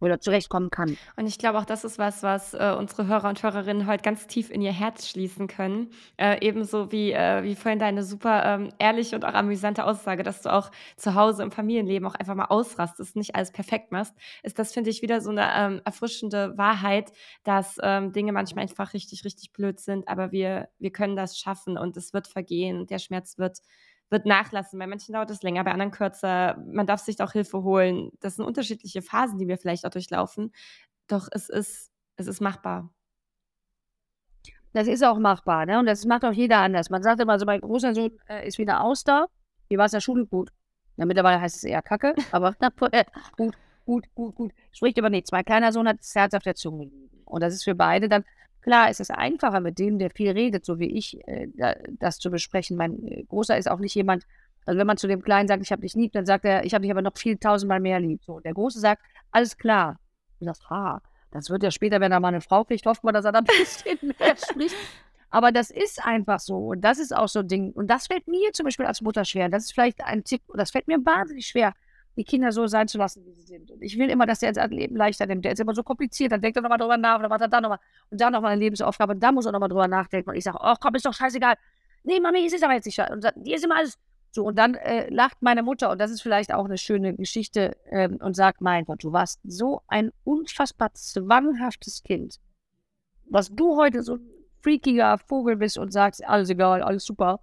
[0.03, 0.97] oder zurechtkommen kann.
[1.15, 4.27] Und ich glaube auch, das ist was, was äh, unsere Hörer und Hörerinnen heute ganz
[4.27, 5.89] tief in ihr Herz schließen können.
[6.17, 10.41] Äh, ebenso wie, äh, wie vorhin deine super ähm, ehrliche und auch amüsante Aussage, dass
[10.41, 14.59] du auch zu Hause im Familienleben auch einfach mal ausrastest, nicht alles perfekt machst, ist
[14.59, 17.11] das, finde ich, wieder so eine ähm, erfrischende Wahrheit,
[17.43, 21.77] dass ähm, Dinge manchmal einfach richtig, richtig blöd sind, aber wir, wir können das schaffen
[21.77, 23.59] und es wird vergehen und der Schmerz wird
[24.13, 24.79] wird nachlassen.
[24.79, 26.57] Bei manchen dauert es länger, bei anderen kürzer.
[26.65, 28.11] Man darf sich auch Hilfe holen.
[28.21, 30.53] Das sind unterschiedliche Phasen, die wir vielleicht auch durchlaufen.
[31.07, 32.89] Doch es ist, es ist machbar.
[34.71, 35.77] Das ist auch machbar, ne?
[35.79, 36.89] Und das macht auch jeder anders.
[36.89, 39.27] Man sagt immer so, mein großer Sohn äh, ist wieder aus da.
[39.67, 40.25] Wie war es in der Schule?
[40.25, 40.49] Gut.
[40.95, 42.55] Ja, mittlerweile heißt es eher Kacke, aber
[42.91, 43.03] äh,
[43.35, 43.55] gut,
[43.85, 44.51] gut, gut, gut.
[44.71, 45.31] Spricht aber nichts.
[45.31, 47.09] Mein kleiner Sohn hat das Herz auf der Zunge liegen.
[47.25, 48.23] Und das ist für beide dann
[48.63, 51.47] Klar, es ist einfacher mit dem, der viel redet, so wie ich, äh,
[51.99, 52.77] das zu besprechen.
[52.77, 54.25] Mein äh, Großer ist auch nicht jemand,
[54.65, 56.73] also wenn man zu dem Kleinen sagt, ich habe dich lieb, dann sagt er, ich
[56.73, 58.23] habe dich aber noch viel tausendmal mehr lieb.
[58.23, 59.99] So, der Große sagt, alles klar.
[60.39, 61.01] Du sagst, ha,
[61.31, 63.39] das wird ja später, wenn er mal eine Frau kriegt, hofft man, dass er da
[63.39, 64.75] ein bisschen mehr spricht.
[65.29, 66.57] Aber das ist einfach so.
[66.69, 67.71] Und das ist auch so ein Ding.
[67.71, 69.49] Und das fällt mir zum Beispiel als Mutter schwer.
[69.49, 71.73] Das ist vielleicht ein Tipp, das fällt mir wahnsinnig schwer,
[72.15, 73.71] die Kinder so sein zu lassen, wie sie sind.
[73.71, 75.45] Und ich will immer, dass der sein Leben leichter nimmt.
[75.45, 76.31] Der ist immer so kompliziert.
[76.31, 78.51] Dann denkt er nochmal drüber nach und dann macht er da nochmal und da nochmal
[78.51, 79.13] eine Lebensaufgabe.
[79.13, 80.29] Und da muss er nochmal drüber nachdenken.
[80.29, 81.55] Und ich sage, oh komm, ist doch scheißegal.
[82.03, 83.13] Nee, Mami, es ist aber jetzt nicht scheiße.
[83.13, 83.97] Und die ist immer alles
[84.31, 84.43] so.
[84.45, 88.09] Und dann äh, lacht meine Mutter, und das ist vielleicht auch eine schöne Geschichte, äh,
[88.09, 92.39] und sagt, mein Gott, du warst so ein unfassbar zwanghaftes Kind.
[93.25, 94.29] Was du heute so ein
[94.61, 97.39] freakiger Vogel bist und sagst, alles egal, alles super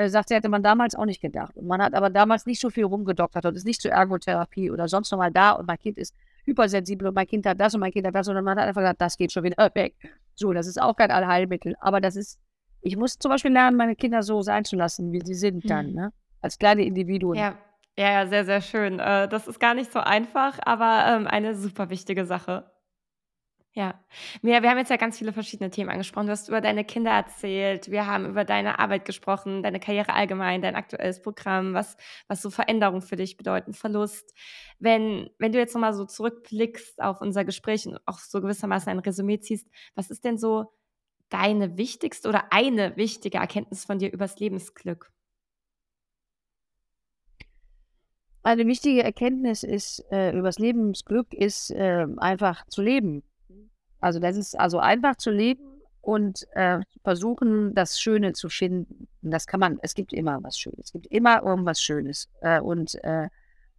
[0.00, 1.56] äh, sagt sie, hätte man damals auch nicht gedacht.
[1.56, 4.88] Und man hat aber damals nicht so viel rumgedoktert und ist nicht zur Ergotherapie oder
[4.88, 7.92] sonst nochmal da und mein Kind ist hypersensibel und mein Kind hat das und mein
[7.92, 9.94] Kind hat das, sondern man hat einfach gesagt, das geht schon wieder weg.
[10.34, 11.76] So, das ist auch kein Allheilmittel.
[11.80, 12.38] Aber das ist,
[12.80, 15.88] ich muss zum Beispiel lernen, meine Kinder so sein zu lassen, wie sie sind dann,
[15.90, 15.94] mhm.
[15.94, 16.12] ne?
[16.40, 17.38] Als kleine Individuen.
[17.38, 17.58] Ja.
[17.98, 18.98] Ja, sehr, sehr schön.
[18.98, 22.64] Äh, das ist gar nicht so einfach, aber ähm, eine super wichtige Sache.
[23.72, 24.04] Ja.
[24.42, 26.26] Wir wir haben jetzt ja ganz viele verschiedene Themen angesprochen.
[26.26, 30.60] Du hast über deine Kinder erzählt, wir haben über deine Arbeit gesprochen, deine Karriere allgemein,
[30.60, 31.96] dein aktuelles Programm, was
[32.26, 34.34] was so Veränderungen für dich bedeuten, Verlust.
[34.80, 38.90] Wenn wenn du jetzt noch mal so zurückblickst auf unser Gespräch und auch so gewissermaßen
[38.90, 40.72] ein Resümee ziehst, was ist denn so
[41.28, 45.12] deine wichtigste oder eine wichtige Erkenntnis von dir übers Lebensglück?
[48.42, 53.22] Eine wichtige Erkenntnis ist, äh, übers Lebensglück ist, äh, einfach zu leben.
[54.00, 55.62] Also, das ist also einfach zu leben
[56.00, 59.08] und, äh, versuchen, das Schöne zu finden.
[59.22, 60.86] Das kann man es gibt immer was Schönes.
[60.86, 62.28] Es gibt immer irgendwas Schönes.
[62.40, 63.28] Äh, und, äh,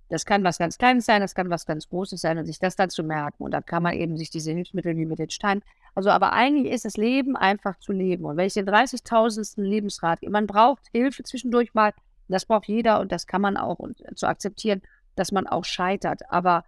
[0.09, 2.76] das kann was ganz Kleines sein, das kann was ganz Großes sein und sich das
[2.76, 3.43] dann zu merken.
[3.43, 5.63] Und dann kann man eben sich diese Hilfsmittel wie mit den Steinen
[5.93, 8.26] also, aber eigentlich ist das Leben einfach zu leben.
[8.26, 9.61] Und wenn ich den 30.000.
[9.61, 11.93] Lebensrat man braucht Hilfe zwischendurch mal,
[12.28, 14.82] das braucht jeder und das kann man auch und äh, zu akzeptieren,
[15.15, 16.22] dass man auch scheitert.
[16.30, 16.63] Aber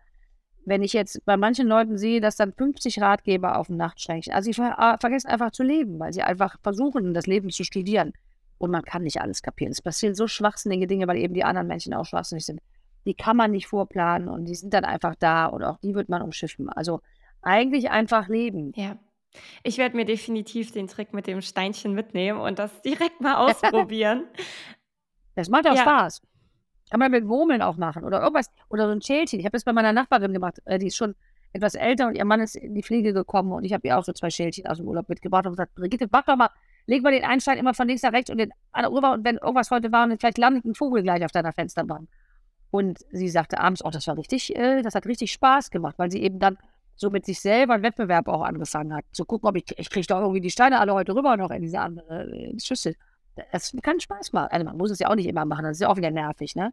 [0.65, 4.45] wenn ich jetzt bei manchen Leuten sehe, dass dann 50 Ratgeber auf dem Nachtschränkchen also,
[4.45, 8.13] sie ver äh, vergessen einfach zu leben, weil sie einfach versuchen, das Leben zu studieren.
[8.57, 9.71] Und man kann nicht alles kapieren.
[9.71, 12.61] Es passieren so schwachsinnige Dinge, weil eben die anderen Menschen auch schwachsinnig sind.
[13.05, 16.07] Die kann man nicht vorplanen und die sind dann einfach da und auch die wird
[16.07, 16.69] man umschiffen.
[16.69, 17.01] Also,
[17.41, 18.71] eigentlich einfach leben.
[18.75, 18.97] Ja.
[19.63, 24.23] Ich werde mir definitiv den Trick mit dem Steinchen mitnehmen und das direkt mal ausprobieren.
[25.35, 25.81] Das macht auch Ja.
[25.81, 26.21] Spaß.
[26.91, 29.39] Kann man mit Murmeln auch machen oder irgendwas oder so 'n Schälchen.
[29.39, 30.59] Ich habe das bei meiner Nachbarin gemacht.
[30.65, 31.15] Äh, die ist schon
[31.53, 34.03] etwas älter und ihr Mann ist in die Pflege gekommen und ich habe ihr auch
[34.03, 36.49] so 2 Schälchen aus'm Urlaub mitgebracht und gesagt: „Brigitte, mach doch mal
[36.85, 39.23] leg mal den einen Stein immer von links nach rechts und den anderen rüber und
[39.23, 42.09] wenn irgendwas heute war und vielleicht landet 'n Vogel gleich auf deiner Fensterbank.“
[42.71, 46.11] Und sie sagte abends: „Oh, das war richtig äh, das hat richtig Spaß gemacht“, weil
[46.11, 46.57] sie eben dann
[46.95, 50.07] so mit sich selber 'n Wettbewerb auch angefangen hat, zu gucken, ob ich ich kriege
[50.07, 52.95] doch irgendwie die Steine alle heute rüber noch in diese andere, äh, Schüssel.
[53.51, 54.49] Es kann Spaß machen.
[54.51, 56.55] Also, man muss es ja auch nicht immer machen, das ist ja auch wieder nervig,
[56.55, 56.71] ne?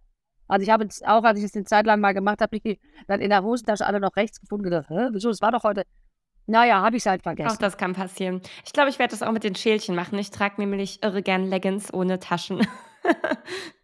[0.49, 2.81] Also, ich habe jetzt auch, als ich es 'ne Zeit lang mal gemacht habe, ich
[3.07, 5.29] dann in der Hosentasche alle noch rechts gefunden und gedacht: „Hä, wieso?
[5.31, 5.85] Das war doch heute“
[6.47, 7.59] na ja, habe ich's halt Auch vergessen.
[7.61, 8.41] das kann passieren.
[8.65, 10.19] Ich glaube, ich werde das auch mit den Schälchen machen.
[10.19, 12.67] Ich trage nämlich irre gern Leggings ohne Taschen.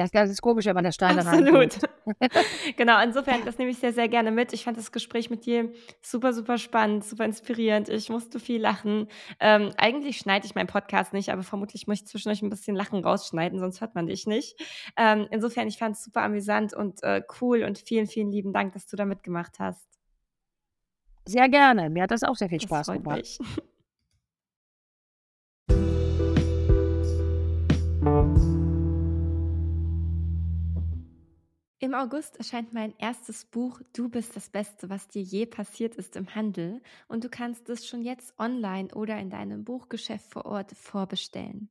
[0.00, 1.78] Das das ist komisch, wenn man der Stein dann Absolut.
[2.76, 4.52] Genau, insofern, das nehme ich sehr, sehr gerne mit.
[4.54, 5.70] Ich fand das Gespräch mit dir
[6.00, 7.88] super, super spannend, super inspirierend.
[7.90, 9.08] Ich musste viel lachen.
[9.40, 13.04] Ähm, eigentlich schneide ich meinen Podcast nicht, aber vermutlich muss ich zwischendurch 'n bisschen Lachen
[13.04, 14.56] rausschneiden, sonst hört man dich nicht.
[14.96, 18.86] Ähm, insofern, ich fand's super amüsant und, äh, cool und vielen, vielen lieben Dank, dass
[18.86, 19.84] du da mitgemacht hast.
[21.26, 21.90] Sehr gerne.
[21.90, 23.18] Mir hat das auch sehr viel Das Spaß gemacht.
[23.18, 23.38] mich.
[31.80, 36.14] Im August erscheint mein erstes Buch „Du bist das Beste, was dir je passiert ist“
[36.14, 40.70] im Handel und du kannst es schon jetzt online oder in deinem Buchgeschäft vor Ort
[40.76, 41.70] vorbestellen.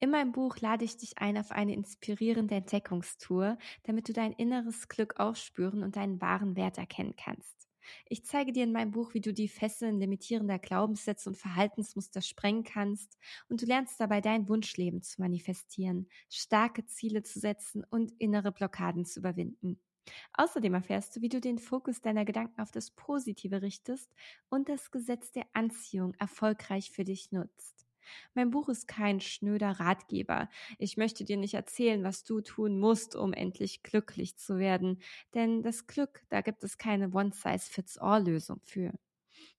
[0.00, 4.88] In meinem Buch lade ich dich ein auf eine inspirierende Entdeckungstour, damit du dein inneres
[4.88, 7.61] Glück aufspüren und deinen wahren Wert erkennen kannst.
[8.08, 12.64] Ich zeige dir in meinem Buch, wie du die Fesseln limitierender Glaubenssätze und Verhaltensmuster sprengen
[12.64, 13.18] kannst
[13.48, 19.04] und du lernst dabei dein Wunschleben zu manifestieren, starke Ziele zu setzen und innere Blockaden
[19.04, 19.80] zu überwinden.
[20.34, 24.10] Außerdem erfährst du, wie du den Fokus deiner Gedanken auf das Positive richtest
[24.48, 27.86] und das Gesetz der Anziehung erfolgreich für dich nutzt.
[28.34, 30.48] Mein Buch ist kein schnöder Ratgeber.
[30.78, 35.00] Ich möchte dir nicht erzählen, was du tun musst, um endlich glücklich zu werden,
[35.34, 38.92] denn das Glück, da gibt es keine One-Size-Fits-All-Lösung für.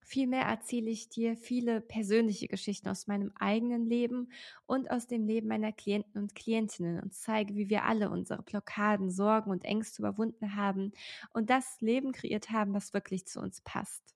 [0.06, 4.32] Vielmehr erzähle ich dir viele persönliche Geschichten aus meinem eigenen Leben
[4.66, 9.10] und aus dem Leben meiner Klienten und Klientinnen und zeige, wie wir alle unsere Blockaden,
[9.10, 10.92] Sorgen und Ängste überwunden haben
[11.34, 14.14] und das Leben kreiert haben, was wirklich zu uns passt.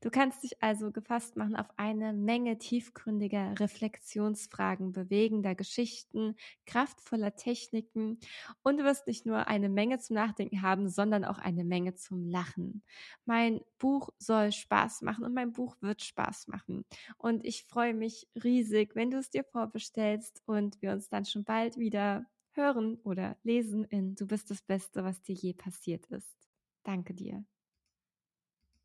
[0.00, 8.18] Du kannst dich also gefasst machen auf eine Menge tiefgründiger Reflexionsfragen, bewegender Geschichten, kraftvoller Techniken
[8.62, 12.26] und du wirst nicht nur eine Menge zum Nachdenken haben, sondern auch eine Menge zum
[12.28, 12.82] Lachen.
[13.24, 16.84] Mein Buch soll Spaß machen und mein Buch wird Spaß machen.
[17.18, 21.44] Und ich freue mich riesig, wenn du es dir vorbestellst und wir uns dann schon
[21.44, 26.36] bald wieder hören oder lesen in „Du bist das Beste, was dir je passiert ist“.
[26.82, 27.44] Danke dir.